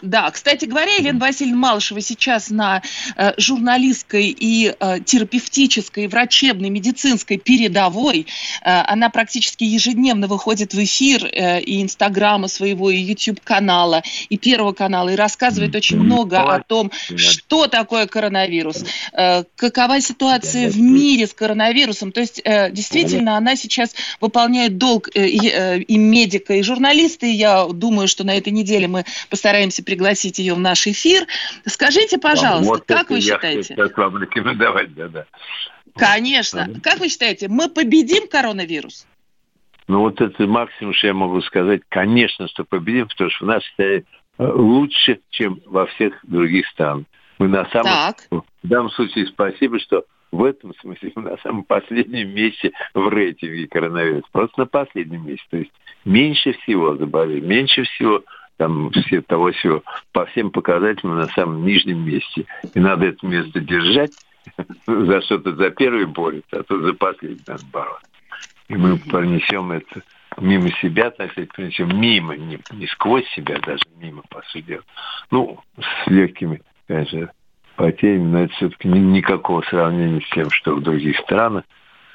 Да, 0.02 0.30
кстати 0.30 0.64
говоря, 0.64 0.94
Елена 0.94 1.18
Васильевна 1.18 1.58
Малышева 1.58 2.00
сейчас 2.00 2.50
на 2.50 2.82
э, 3.16 3.32
журналистской 3.36 4.28
и 4.28 4.74
э, 4.78 5.00
терапевтической, 5.04 6.06
врачебной, 6.08 6.70
медицинской 6.70 7.36
передовой. 7.36 8.26
Э, 8.62 8.82
она 8.86 9.10
практически 9.10 9.64
ежедневно 9.64 10.26
выходит 10.26 10.72
в 10.72 10.82
эфир 10.82 11.26
э, 11.26 11.60
и 11.60 11.82
Инстаграма 11.82 12.48
своего, 12.48 12.90
и 12.90 12.98
YouTube-канала, 12.98 14.02
и 14.28 14.38
Первого 14.38 14.72
канала, 14.72 15.10
и 15.10 15.16
рассказывает 15.16 15.74
очень 15.74 15.98
много 15.98 16.40
о 16.40 16.62
том, 16.62 16.90
что 17.16 17.66
такое 17.66 18.06
коронавирус, 18.06 18.84
э, 19.12 19.44
какова 19.56 20.00
ситуация 20.00 20.70
в 20.70 20.78
мире 20.78 21.26
с 21.26 21.34
коронавирусом. 21.34 22.12
То 22.12 22.20
есть, 22.20 22.40
э, 22.42 22.70
действительно, 22.70 23.36
она 23.36 23.54
сейчас 23.56 23.94
выполняет 24.20 24.78
долг 24.78 25.08
э, 25.14 25.26
и, 25.26 25.48
э, 25.48 25.78
и 25.80 25.98
медика, 25.98 26.54
и 26.54 26.62
журналиста, 26.62 27.26
и 27.26 27.32
я 27.32 27.66
думаю, 27.66 28.08
что 28.08 28.24
на 28.24 28.34
этой 28.34 28.52
неделе 28.52 28.88
мы 28.88 29.04
постараемся 29.28 29.82
пригласить 29.90 30.38
ее 30.38 30.54
в 30.54 30.60
наш 30.60 30.86
эфир. 30.86 31.26
Скажите, 31.66 32.16
пожалуйста, 32.18 32.68
вот 32.68 32.84
как 32.86 33.10
вы 33.10 33.20
считаете? 33.20 33.74
Как 33.74 33.98
вам 33.98 34.22
рекомендовать, 34.22 34.94
да-да. 34.94 35.26
Конечно. 35.96 36.66
Вот. 36.68 36.82
Как 36.82 37.00
вы 37.00 37.08
считаете, 37.08 37.48
мы 37.48 37.68
победим 37.68 38.28
коронавирус? 38.28 39.06
Ну 39.88 40.00
вот 40.00 40.20
это 40.20 40.46
максимум, 40.46 40.94
что 40.94 41.08
я 41.08 41.14
могу 41.14 41.40
сказать, 41.42 41.80
конечно, 41.88 42.46
что 42.46 42.62
победим, 42.62 43.08
потому 43.08 43.30
что 43.30 43.44
у 43.44 43.48
нас 43.48 43.62
э, 43.78 44.02
лучше, 44.38 45.18
чем 45.30 45.60
во 45.66 45.86
всех 45.86 46.14
других 46.22 46.68
странах. 46.68 47.06
Мы 47.38 47.48
на 47.48 47.68
самом... 47.70 47.86
Так. 47.86 48.28
В 48.30 48.68
данном 48.68 48.90
случае 48.90 49.26
спасибо, 49.26 49.80
что 49.80 50.04
в 50.30 50.44
этом 50.44 50.72
смысле 50.76 51.10
мы 51.16 51.22
на 51.22 51.36
самом 51.38 51.64
последнем 51.64 52.32
месте 52.32 52.70
в 52.94 53.08
рейтинге 53.08 53.66
коронавируса. 53.66 54.28
Просто 54.30 54.60
на 54.60 54.66
последнем 54.66 55.26
месте. 55.26 55.44
То 55.50 55.56
есть 55.56 55.72
меньше 56.04 56.52
всего 56.62 56.94
заболели, 56.94 57.40
меньше 57.40 57.82
всего 57.82 58.22
там 58.60 58.90
все 58.90 59.22
того 59.22 59.52
всего, 59.52 59.82
по 60.12 60.26
всем 60.26 60.50
показателям 60.50 61.16
на 61.16 61.28
самом 61.28 61.64
нижнем 61.64 62.04
месте. 62.04 62.44
И 62.74 62.78
надо 62.78 63.06
это 63.06 63.26
место 63.26 63.58
держать, 63.58 64.12
за 64.86 65.22
что-то 65.22 65.56
за 65.56 65.70
первый 65.70 66.04
борется, 66.04 66.60
а 66.60 66.62
то 66.62 66.78
за 66.78 66.92
последний 66.92 67.40
надо 67.46 67.64
бороться. 67.72 68.06
И 68.68 68.74
мы 68.74 68.98
пронесем 68.98 69.72
это 69.72 70.02
мимо 70.36 70.70
себя, 70.72 71.10
так 71.10 71.32
сказать, 71.32 71.50
пронесем 71.54 71.98
мимо, 71.98 72.36
не, 72.36 72.58
не 72.72 72.86
сквозь 72.88 73.26
себя, 73.30 73.58
даже 73.60 73.82
мимо, 73.96 74.24
по 74.28 74.42
сути. 74.42 74.78
Ну, 75.30 75.58
с 75.78 76.10
легкими, 76.10 76.60
конечно, 76.86 77.32
потерями, 77.76 78.26
но 78.26 78.38
это 78.40 78.52
все-таки 78.56 78.88
ни, 78.88 78.98
никакого 78.98 79.62
сравнения 79.62 80.20
с 80.20 80.34
тем, 80.34 80.50
что 80.50 80.76
в 80.76 80.82
других 80.82 81.18
странах 81.20 81.64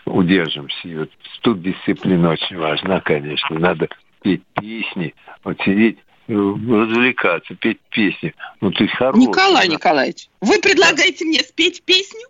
удержимся. 0.05 0.87
И 0.87 0.95
вот 0.95 1.09
тут 1.41 1.63
дисциплина 1.63 2.29
очень 2.29 2.57
важна, 2.57 3.01
конечно. 3.01 3.57
Надо 3.57 3.89
петь 4.21 4.43
песни, 4.53 5.15
вот 5.43 5.59
сидеть 5.61 5.97
развлекаться, 6.27 7.55
петь 7.55 7.79
песни. 7.89 8.33
Ну, 8.61 8.71
ты 8.71 8.87
хороший. 8.87 9.27
Николай 9.27 9.67
да. 9.67 9.73
Николаевич, 9.73 10.27
вы 10.41 10.59
предлагаете 10.59 11.25
мне 11.25 11.39
спеть 11.39 11.83
песню? 11.83 12.27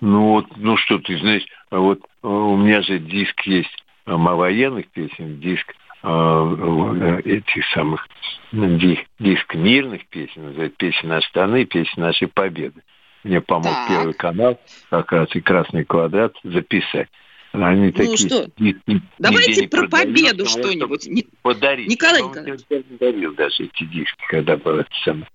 Ну, 0.00 0.30
вот, 0.30 0.46
ну 0.56 0.76
что 0.76 0.98
ты, 0.98 1.16
знаешь, 1.18 1.44
вот 1.70 2.00
э, 2.00 2.26
у 2.26 2.56
меня 2.56 2.82
же 2.82 2.98
диск 2.98 3.40
есть 3.42 3.84
э, 4.06 4.12
военных 4.12 4.88
песен, 4.88 5.38
диск 5.40 5.74
э, 6.02 7.20
этих 7.24 7.64
самых, 7.72 8.08
диск, 8.52 9.02
диск 9.18 9.54
мирных 9.54 10.06
песен, 10.08 10.70
«Песни 10.76 11.06
нашей 11.06 11.28
страны», 11.28 11.64
«Песни 11.64 12.00
нашей 12.00 12.28
победы». 12.28 12.82
Мне 13.22 13.40
помог 13.40 13.72
так. 13.72 13.88
Первый 13.88 14.14
канал, 14.14 14.58
как 14.90 15.12
раз 15.12 15.28
и 15.34 15.40
«Красный 15.40 15.84
квадрат» 15.84 16.34
записать. 16.42 17.08
Они 17.52 17.86
ну 17.86 17.92
такие, 17.92 18.16
что? 18.16 18.48
Ни, 18.58 18.74
ни, 18.86 19.02
Давайте 19.18 19.68
про 19.68 19.86
победу 19.86 20.46
что-нибудь. 20.46 21.06
Ни... 21.06 21.26
Подарить. 21.42 21.88
Николай 21.88 22.22
Николаевич. 22.22 22.60
Я 22.70 22.82
дарил 22.98 23.34
даже 23.34 23.64
эти 23.64 23.84
диски, 23.84 24.24
когда 24.28 24.56
был 24.56 24.78
это 24.78 24.90
самое. 25.04 25.28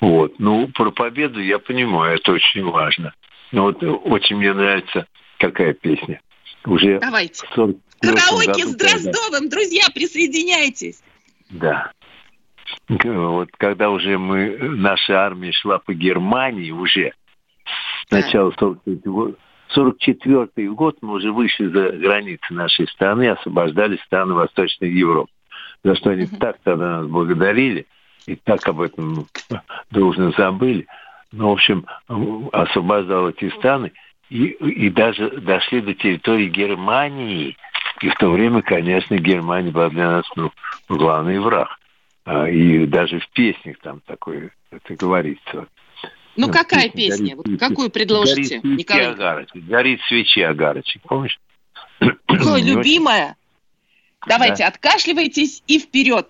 Вот. 0.00 0.38
Ну, 0.38 0.68
про 0.68 0.90
победу 0.90 1.40
я 1.40 1.58
понимаю, 1.58 2.16
это 2.16 2.32
очень 2.32 2.64
важно. 2.64 3.14
Но 3.50 3.64
вот 3.64 3.82
очень 3.82 4.36
мне 4.36 4.52
нравится 4.52 5.06
какая 5.38 5.72
песня. 5.72 6.20
Уже 6.66 6.98
Давайте. 6.98 7.46
Караоке 7.46 8.66
с 8.66 8.76
Дроздовым, 8.76 9.48
друзья, 9.48 9.84
присоединяйтесь. 9.94 11.02
Да. 11.50 11.92
Вот 12.88 13.48
когда 13.56 13.90
уже 13.90 14.18
мы, 14.18 14.56
наша 14.58 15.24
армия 15.24 15.52
шла 15.52 15.78
по 15.78 15.94
Германии 15.94 16.70
уже 16.70 17.14
с 18.06 18.10
начала 18.10 18.52
43 18.58 18.94
года, 19.06 19.36
1944 19.70 20.70
год 20.70 20.98
мы 21.00 21.14
уже 21.14 21.32
вышли 21.32 21.66
за 21.66 21.90
границы 21.92 22.52
нашей 22.52 22.88
страны, 22.88 23.28
освобождали 23.28 23.96
страны 24.06 24.34
Восточной 24.34 24.90
Европы, 24.90 25.30
за 25.84 25.94
что 25.94 26.10
они 26.10 26.26
так 26.26 26.58
тогда 26.62 27.00
нас 27.00 27.06
благодарили 27.06 27.86
и 28.26 28.36
так 28.36 28.66
об 28.68 28.80
этом 28.80 29.26
должно 29.90 30.32
забыли. 30.32 30.86
Ну, 31.32 31.48
в 31.48 31.52
общем, 31.52 31.86
освобождал 32.52 33.30
эти 33.30 33.50
страны 33.50 33.92
и, 34.30 34.46
и 34.46 34.90
даже 34.90 35.30
дошли 35.30 35.80
до 35.80 35.94
территории 35.94 36.48
Германии. 36.48 37.56
И 38.00 38.08
в 38.08 38.14
то 38.16 38.30
время, 38.30 38.62
конечно, 38.62 39.16
Германия 39.16 39.70
была 39.70 39.88
для 39.90 40.10
нас 40.10 40.24
ну, 40.36 40.52
главный 40.88 41.38
враг. 41.38 41.78
А, 42.24 42.48
и 42.48 42.86
даже 42.86 43.20
в 43.20 43.28
песнях 43.30 43.76
там 43.82 44.00
такое 44.06 44.50
это 44.70 44.94
говорится. 44.94 45.66
Ну, 46.38 46.46
ну 46.46 46.52
какая 46.52 46.88
песня? 46.88 47.34
Вот 47.34 47.46
какую 47.58 47.90
предложите, 47.90 48.60
горит 48.60 48.78
Николай? 48.78 49.06
Агарочек, 49.08 49.64
горит 49.64 50.00
свечи 50.06 50.38
Агарочек, 50.38 51.02
помнишь? 51.02 51.40
Ой, 52.00 52.12
любимая? 52.62 53.36
Давайте, 54.28 54.62
да. 54.62 54.68
откашливайтесь 54.68 55.64
и 55.66 55.80
вперед. 55.80 56.28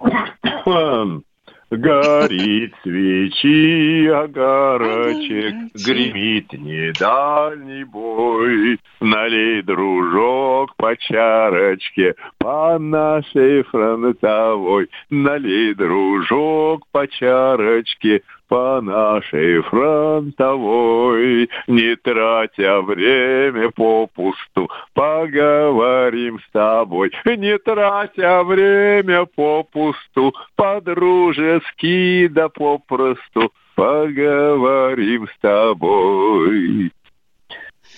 Горит 1.68 2.74
свечи 2.84 4.06
огарочек, 4.06 5.74
гремит 5.74 6.52
недальний 6.52 7.82
бой. 7.82 8.78
Налей, 9.00 9.62
дружок, 9.62 10.76
по 10.76 10.96
чарочке, 10.96 12.14
по 12.38 12.78
нашей 12.78 13.64
фронтовой. 13.64 14.88
Налей, 15.10 15.74
дружок, 15.74 16.86
по 16.92 17.08
чарочке, 17.08 18.22
по 18.48 18.80
нашей 18.80 19.62
фронтовой, 19.62 21.48
не 21.66 21.96
тратя 21.96 22.80
время 22.80 23.70
попусту, 23.70 24.70
поговорим 24.94 26.38
с 26.40 26.50
тобой, 26.52 27.10
не 27.24 27.58
тратя 27.58 28.42
время 28.44 29.26
попусту, 29.26 30.34
по-дружески 30.54 32.28
да 32.28 32.48
попросту, 32.48 33.52
поговорим 33.74 35.28
с 35.28 35.38
тобой. 35.40 36.90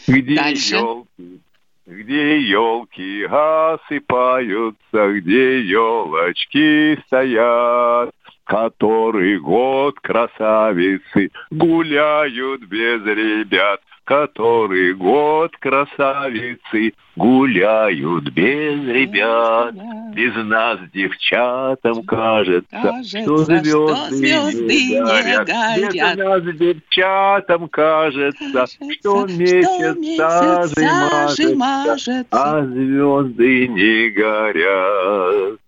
Где 0.07 0.37
Дальше. 0.37 0.77
елки, 0.77 1.41
где 1.87 2.41
елки 2.41 3.25
осыпаются, 3.25 5.13
где 5.13 5.61
елочки 5.63 7.01
стоят, 7.07 8.11
который 8.49 9.39
год 9.41 10.01
красавицы 10.01 11.31
гуляют 11.51 12.63
без 12.63 13.05
ребят, 13.05 13.81
который 14.05 14.95
год 14.95 15.55
красавицы 15.59 16.95
гуляют 17.15 18.31
без 18.31 18.89
ребят. 18.89 19.75
Без 20.15 20.35
нас 20.47 20.79
девчатам 20.95 22.05
кажется, 22.05 23.03
что 23.05 23.37
звезды, 23.37 23.69
что 23.69 23.95
звезды 24.09 24.63
не, 24.63 24.99
горят. 24.99 25.47
горят. 25.47 25.93
Без 25.93 26.17
нас 26.17 26.43
девчатам 26.57 27.69
кажется, 27.69 28.67
что 28.67 29.27
месяц, 29.27 30.75
мажется, 31.55 32.27
а 32.31 32.65
звезды 32.65 33.69
не 33.69 34.09
горят. 34.09 35.59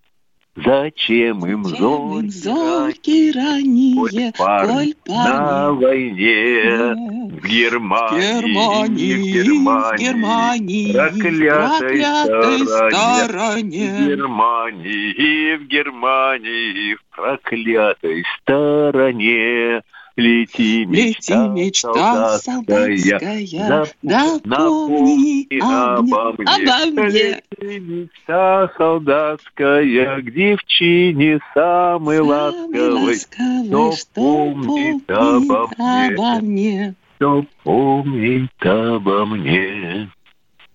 Зачем 0.65 1.47
им 1.47 1.65
зорки, 1.65 2.29
зорки 2.29 3.33
ранее, 3.33 4.33
коль 4.37 4.95
на 5.07 5.73
войне, 5.73 6.95
в 7.31 7.47
Германии, 7.47 8.33
в 8.33 8.45
Германии, 8.45 9.93
в 9.93 9.99
Германии, 9.99 10.93
проклятой, 10.93 12.01
проклятой 12.01 12.59
стороне, 12.67 13.97
в 13.99 14.09
Германии, 14.09 15.57
в 15.57 15.67
Германии, 15.67 16.95
в 16.95 17.17
проклятой 17.17 18.25
стороне, 18.41 19.83
Лети, 20.17 20.85
мечта, 20.87 21.47
Лети, 21.47 21.61
мечта 21.61 22.39
солдатская, 22.39 23.87
да 24.03 24.39
напомни 24.43 25.47
обо 25.61 26.33
мне. 26.33 26.47
Обо 26.47 26.87
мне. 26.91 27.43
Лети, 27.61 27.81
мечта 27.81 28.71
солдатская, 28.77 30.21
к 30.21 30.31
девчине 30.33 31.39
самой 31.55 32.21
ласковой, 32.21 33.17
что 33.17 33.95
помнит 34.15 35.11
обо 35.11 36.41
мне. 36.41 36.95
Что 37.17 37.45
помнит 37.63 38.51
обо 38.67 39.27
мне. 39.27 40.11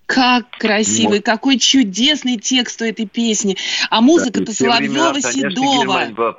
Как 0.06 0.50
красивый, 0.52 1.18
вот. 1.18 1.26
какой 1.26 1.58
чудесный 1.58 2.38
текст 2.38 2.80
у 2.82 2.86
этой 2.86 3.08
песни. 3.08 3.58
А 3.90 4.02
музыка-то 4.02 4.54
Соловьева 4.54 5.20
Седова. 5.20 6.36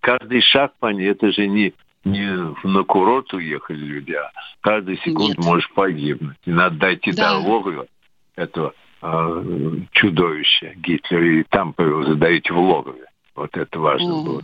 Каждый 0.00 0.40
шаг 0.42 0.72
по 0.80 0.88
ней, 0.88 1.10
это 1.10 1.30
же 1.30 1.46
не 1.46 1.72
не 2.06 2.54
на 2.64 2.84
курорт 2.84 3.34
уехали 3.34 3.78
люди, 3.78 4.12
а 4.12 4.30
каждую 4.60 4.96
секунду 4.98 5.34
Нет. 5.36 5.38
можешь 5.38 5.70
погибнуть. 5.74 6.36
И 6.44 6.50
надо 6.50 6.76
дойти 6.76 7.12
да. 7.12 7.32
до 7.32 7.48
логова 7.48 7.86
этого 8.36 8.74
э, 9.02 9.70
чудовища 9.90 10.72
Гитлера, 10.76 11.40
и 11.40 11.42
там 11.42 11.74
задаете 11.76 12.52
в 12.52 12.58
логове. 12.58 13.06
Вот 13.34 13.56
это 13.56 13.78
важно 13.78 14.14
О. 14.14 14.22
было. 14.22 14.42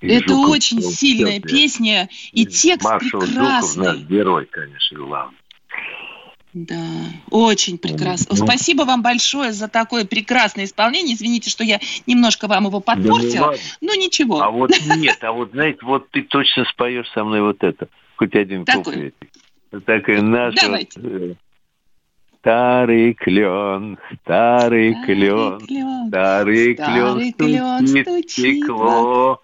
И 0.00 0.08
это 0.08 0.30
Жуков, 0.30 0.50
очень 0.50 0.80
сильная 0.80 1.40
песня, 1.40 2.08
и 2.32 2.46
текст 2.46 2.88
Маршал 2.88 3.20
прекрасный. 3.20 3.84
Жуков 3.84 4.00
наш 4.00 4.08
герой, 4.08 4.46
конечно, 4.46 4.98
главный. 4.98 5.36
Да, 6.52 6.84
очень 7.30 7.78
прекрасно. 7.78 8.34
Ну, 8.36 8.44
Спасибо 8.44 8.82
вам 8.82 9.02
большое 9.02 9.52
за 9.52 9.68
такое 9.68 10.04
прекрасное 10.04 10.64
исполнение. 10.64 11.14
Извините, 11.14 11.48
что 11.48 11.62
я 11.62 11.78
немножко 12.06 12.48
вам 12.48 12.66
его 12.66 12.80
подпортила, 12.80 13.52
да, 13.52 13.58
ну, 13.80 13.88
но 13.88 13.94
ничего. 13.94 14.42
А 14.42 14.50
вот 14.50 14.72
нет, 14.96 15.18
а 15.22 15.32
вот 15.32 15.52
знаете, 15.52 15.78
вот 15.82 16.10
ты 16.10 16.22
точно 16.22 16.64
споешь 16.64 17.08
со 17.12 17.22
мной 17.22 17.42
вот 17.42 17.62
это, 17.62 17.88
хоть 18.16 18.34
один 18.34 18.64
куплет. 18.64 19.14
Такая 19.86 20.22
наша 20.22 20.56
Давайте. 20.62 21.36
Старый 22.40 23.12
клен, 23.12 23.98
старый, 24.22 24.92
старый 24.92 25.04
клен, 25.04 25.60
клен, 25.60 26.08
старый 26.08 26.74
клен, 26.74 27.32
клен 27.34 27.86
стучит, 27.86 28.30
стекло, 28.30 29.42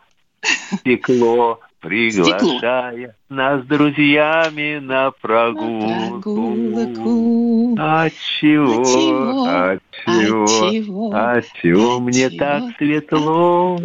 стекло 0.80 1.60
приглашая 1.86 3.14
нас 3.28 3.62
с 3.62 3.66
друзьями 3.66 4.78
на 4.78 5.10
прогулку. 5.10 6.54
На 6.54 6.94
прогулку. 6.94 7.76
От 7.78 8.12
чего, 8.40 8.82
от 11.12 11.44
чего, 11.62 12.00
мне 12.00 12.30
так 12.30 12.62
светло? 12.78 13.76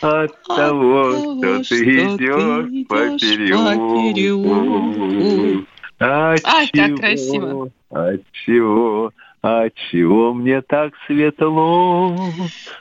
От 0.00 0.42
того, 0.42 1.12
что 1.12 1.62
ты 1.64 1.84
идешь 1.84 2.86
по 2.88 2.96
переулку. 3.18 5.64
От 5.98 6.42
чего, 6.72 7.68
от 7.90 8.22
чего, 8.32 9.12
от 9.42 9.74
чего 9.90 10.34
мне 10.34 10.62
так 10.62 10.92
светло? 11.06 12.16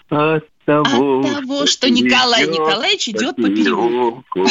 От 0.09 0.45
того, 0.67 1.21
От 1.21 1.33
того 1.33 1.65
что 1.65 1.89
Николай 1.89 2.45
Николаевич 2.45 3.09
идет 3.09 3.37
по 3.37 3.43
переулку. 3.43 4.41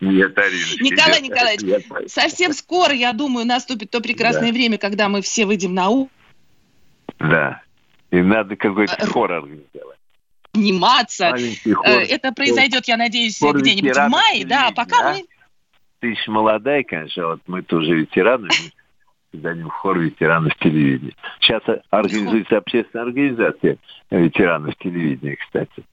Нет, 0.00 0.38
Арина. 0.38 0.82
Николай 0.82 1.20
Николаевич, 1.20 1.86
совсем 2.06 2.52
скоро, 2.52 2.92
я 2.92 3.12
думаю, 3.12 3.46
наступит 3.46 3.90
то 3.90 4.00
прекрасное 4.00 4.48
да. 4.48 4.52
время, 4.52 4.78
когда 4.78 5.08
мы 5.08 5.22
все 5.22 5.46
выйдем 5.46 5.74
на 5.74 5.88
улицу. 5.88 6.10
Да. 7.18 7.62
И 8.10 8.20
надо 8.20 8.56
какой-то 8.56 8.94
а, 8.94 9.06
хор 9.06 9.32
организовать. 9.32 9.98
Сниматься. 10.54 11.34
Э, 11.34 12.02
это 12.04 12.32
произойдет, 12.32 12.86
я 12.86 12.96
надеюсь, 12.96 13.40
где-нибудь 13.40 13.96
в 13.96 14.08
мае, 14.08 14.46
да, 14.46 14.70
пока 14.70 15.02
да? 15.02 15.12
мы... 15.12 15.24
Ты 16.00 16.08
еще 16.08 16.30
молодая, 16.30 16.84
конечно, 16.84 17.26
вот 17.28 17.40
мы 17.46 17.62
тоже 17.62 17.96
ветераны, 17.96 18.48
псевдоним 19.30 19.70
хор 19.70 19.98
ветеранов 19.98 20.54
телевидения. 20.58 21.14
Сейчас 21.40 21.62
организуется 21.90 22.56
общественная 22.58 23.06
организация 23.06 23.78
ветеранов 24.10 24.74
телевидения, 24.76 25.36
кстати. 25.36 25.84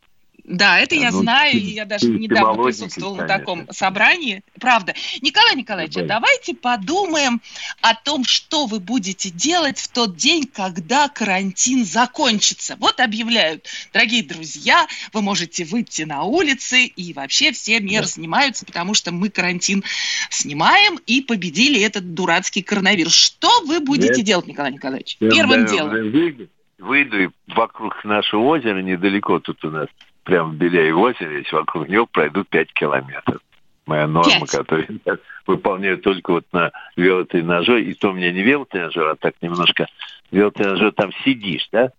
Да, 0.44 0.78
это 0.80 0.96
я 0.96 1.12
ну, 1.12 1.22
знаю, 1.22 1.54
и 1.54 1.72
я 1.72 1.86
даже 1.86 2.10
недавно 2.10 2.64
присутствовала 2.64 3.18
конечно. 3.18 3.34
на 3.34 3.40
таком 3.40 3.68
собрании. 3.72 4.44
Правда. 4.60 4.94
Николай 5.22 5.56
Николаевич, 5.56 5.96
а 5.96 6.04
давайте 6.04 6.54
подумаем 6.54 7.42
о 7.82 7.96
том, 7.96 8.26
что 8.26 8.66
вы 8.66 8.82
будете 8.82 9.30
делать 9.30 9.80
в 9.80 9.88
тот 9.88 10.18
день, 10.18 10.46
когда 10.46 11.08
карантин 11.08 11.86
закончится. 11.86 12.76
Вот 12.80 13.00
объявляют, 13.00 13.68
дорогие 13.94 14.22
друзья, 14.22 14.86
вы 15.14 15.22
можете 15.22 15.64
выйти 15.64 16.02
на 16.02 16.24
улицы, 16.24 16.86
и 16.86 17.14
вообще 17.14 17.54
все 17.54 17.80
меры 17.80 18.04
да. 18.06 18.12
снимаются, 18.12 18.66
потому 18.66 18.94
что 18.96 19.14
мы 19.14 19.30
карантин 19.30 19.84
снимаем 20.30 21.00
и 21.06 21.22
победили 21.22 21.80
этот 21.80 22.14
дурацкий 22.14 22.62
коронавирус. 22.62 23.14
Что 23.14 23.62
вы 23.66 23.80
будете 23.80 24.18
Нет. 24.18 24.26
делать, 24.26 24.48
Николай 24.48 24.74
Николаевич? 24.74 25.16
Первым 25.20 25.66
делом. 25.68 25.92
Выйду, 25.92 26.50
выйду 26.80 27.24
и 27.24 27.30
вокруг 27.48 28.04
нашего 28.04 28.42
озера, 28.42 28.82
недалеко 28.82 29.40
тут 29.40 29.64
у 29.64 29.72
нас 29.72 29.88
прямо 30.24 30.52
в 30.52 30.56
Беляеве 30.56 30.94
озере, 30.94 31.40
если 31.40 31.56
вокруг 31.56 31.88
него 31.88 32.06
пройду 32.06 32.44
5 32.44 32.74
километров. 32.74 33.42
Моя 33.86 34.08
норма, 34.08 34.40
5. 34.42 34.50
которую 34.50 35.00
я 35.06 35.18
выполняю 35.46 35.98
только 35.98 36.32
вот 36.32 36.46
на 36.54 36.72
велотренажере. 36.96 37.84
И 37.84 37.94
то 37.94 38.10
у 38.10 38.14
меня 38.14 38.32
не 38.32 38.42
велотренажер, 38.42 39.08
а 39.08 39.16
так 39.16 39.36
немножко 39.42 39.88
велотренажер, 40.32 40.94
там 40.94 41.12
сидишь, 41.26 41.68
да, 41.72 41.92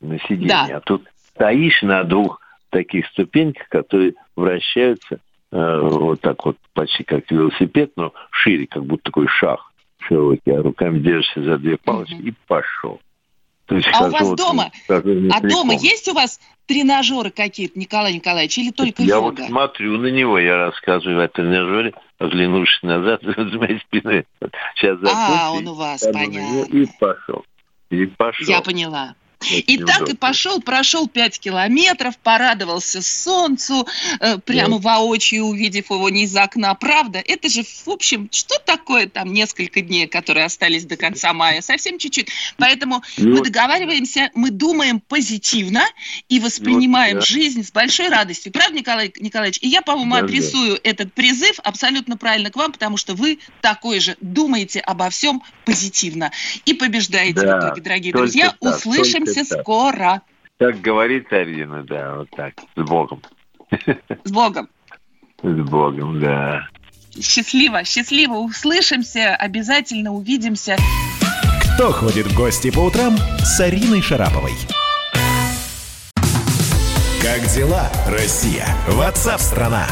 на 0.00 0.18
сиденье. 0.20 0.48
Да. 0.48 0.76
А 0.76 0.80
тут 0.80 1.08
стоишь 1.34 1.82
на 1.82 2.04
двух 2.04 2.40
таких 2.70 3.06
ступеньках, 3.08 3.68
которые 3.68 4.14
вращаются 4.36 5.18
э, 5.50 5.80
вот 5.82 6.20
так 6.20 6.44
вот, 6.44 6.56
почти 6.72 7.02
как 7.02 7.30
велосипед, 7.30 7.92
но 7.96 8.12
шире, 8.30 8.66
как 8.66 8.84
будто 8.84 9.04
такой 9.04 9.26
шаг 9.28 9.60
широкий, 10.06 10.50
а 10.50 10.62
руками 10.62 10.98
держишься 10.98 11.42
за 11.42 11.58
две 11.58 11.76
палочки 11.76 12.14
угу. 12.14 12.28
и 12.28 12.34
пошел. 12.46 13.00
То 13.66 13.76
есть 13.76 13.88
а 13.92 14.06
у 14.06 14.10
вас 14.10 14.22
вот, 14.22 14.36
дома, 14.36 14.70
а 14.88 15.40
дома 15.40 15.74
есть 15.74 16.08
у 16.08 16.12
вас 16.12 16.38
тренажеры 16.66 17.30
какие-то, 17.30 17.78
Николай 17.78 18.14
Николаевич, 18.14 18.58
или 18.58 18.70
только 18.70 19.02
я 19.02 19.16
йога? 19.16 19.42
Я 19.42 19.48
вот 19.48 19.50
смотрю 19.50 19.98
на 19.98 20.08
него, 20.08 20.38
я 20.38 20.56
рассказываю 20.56 21.24
о 21.24 21.28
тренажере, 21.28 21.94
оглянувшись 22.18 22.82
назад, 22.82 23.22
за 23.22 23.58
моей 23.58 23.80
спиной. 23.80 24.26
Сейчас 24.76 24.98
закончу. 24.98 25.16
А, 25.16 25.50
он 25.52 25.68
у 25.68 25.74
вас, 25.74 26.06
понятно. 26.12 26.76
И 26.76 26.86
пошел. 26.98 27.44
И 27.90 28.06
пошел. 28.06 28.46
Я 28.46 28.60
поняла. 28.60 29.14
И 29.50 29.76
Неудобно. 29.76 30.06
так 30.06 30.08
и 30.08 30.16
пошел, 30.16 30.60
прошел 30.60 31.08
5 31.08 31.38
километров, 31.40 32.16
порадовался 32.18 33.02
солнцу, 33.02 33.86
э, 34.20 34.38
прямо 34.38 34.78
да. 34.78 34.90
воочию 34.90 35.44
увидев 35.44 35.90
его 35.90 36.08
не 36.08 36.24
из 36.24 36.36
окна. 36.36 36.74
Правда, 36.74 37.22
это 37.24 37.48
же, 37.48 37.62
в 37.62 37.88
общем, 37.88 38.28
что 38.32 38.58
такое 38.58 39.08
там 39.08 39.32
несколько 39.32 39.80
дней, 39.80 40.06
которые 40.06 40.46
остались 40.46 40.84
до 40.84 40.96
конца 40.96 41.32
мая? 41.32 41.60
Совсем 41.60 41.98
чуть-чуть. 41.98 42.28
Поэтому 42.56 43.02
ну, 43.16 43.36
мы 43.36 43.42
договариваемся, 43.42 44.30
мы 44.34 44.50
думаем 44.50 45.00
позитивно 45.00 45.84
и 46.28 46.40
воспринимаем 46.40 47.16
вот, 47.16 47.24
да. 47.24 47.26
жизнь 47.26 47.64
с 47.64 47.70
большой 47.70 48.08
радостью. 48.08 48.52
Правда, 48.52 48.78
Николай 48.78 49.12
Николаевич? 49.18 49.58
И 49.62 49.68
я, 49.68 49.82
по-моему, 49.82 50.14
да, 50.14 50.20
адресую 50.20 50.74
да. 50.74 50.80
этот 50.84 51.12
призыв 51.12 51.58
абсолютно 51.62 52.16
правильно 52.16 52.50
к 52.50 52.56
вам, 52.56 52.72
потому 52.72 52.96
что 52.96 53.14
вы 53.14 53.38
такой 53.60 54.00
же 54.00 54.16
думаете 54.20 54.80
обо 54.80 55.10
всем 55.10 55.42
позитивно 55.64 56.30
и 56.64 56.74
побеждаете 56.74 57.40
да, 57.40 57.56
в 57.56 57.60
итоге, 57.60 57.82
дорогие 57.82 58.12
друзья. 58.12 58.54
Так, 58.60 58.76
Услышимся 58.76 59.33
скоро. 59.42 60.22
Как 60.58 60.80
говорит 60.80 61.32
Арина, 61.32 61.82
да, 61.82 62.16
вот 62.16 62.30
так, 62.30 62.54
с 62.76 62.82
Богом. 62.82 63.20
С 64.24 64.30
Богом. 64.30 64.68
С 65.42 65.68
Богом, 65.68 66.20
да. 66.20 66.68
Счастливо, 67.20 67.84
счастливо. 67.84 68.34
Услышимся, 68.34 69.34
обязательно 69.34 70.12
увидимся. 70.12 70.76
Кто 71.74 71.92
ходит 71.92 72.26
в 72.26 72.36
гости 72.36 72.70
по 72.70 72.80
утрам 72.80 73.16
с 73.42 73.60
Ариной 73.60 74.00
Шараповой? 74.00 74.52
Как 77.22 77.40
дела, 77.54 77.90
Россия? 78.06 78.66
Ватсап-страна! 78.88 79.86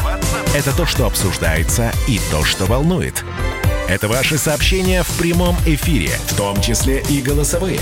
Это 0.55 0.75
то, 0.75 0.85
что 0.85 1.07
обсуждается 1.07 1.91
и 2.07 2.19
то, 2.31 2.43
что 2.43 2.65
волнует. 2.65 3.25
Это 3.89 4.07
ваши 4.07 4.37
сообщения 4.37 5.03
в 5.03 5.19
прямом 5.19 5.55
эфире, 5.65 6.09
в 6.27 6.37
том 6.37 6.61
числе 6.61 7.03
и 7.09 7.21
голосовые. 7.21 7.81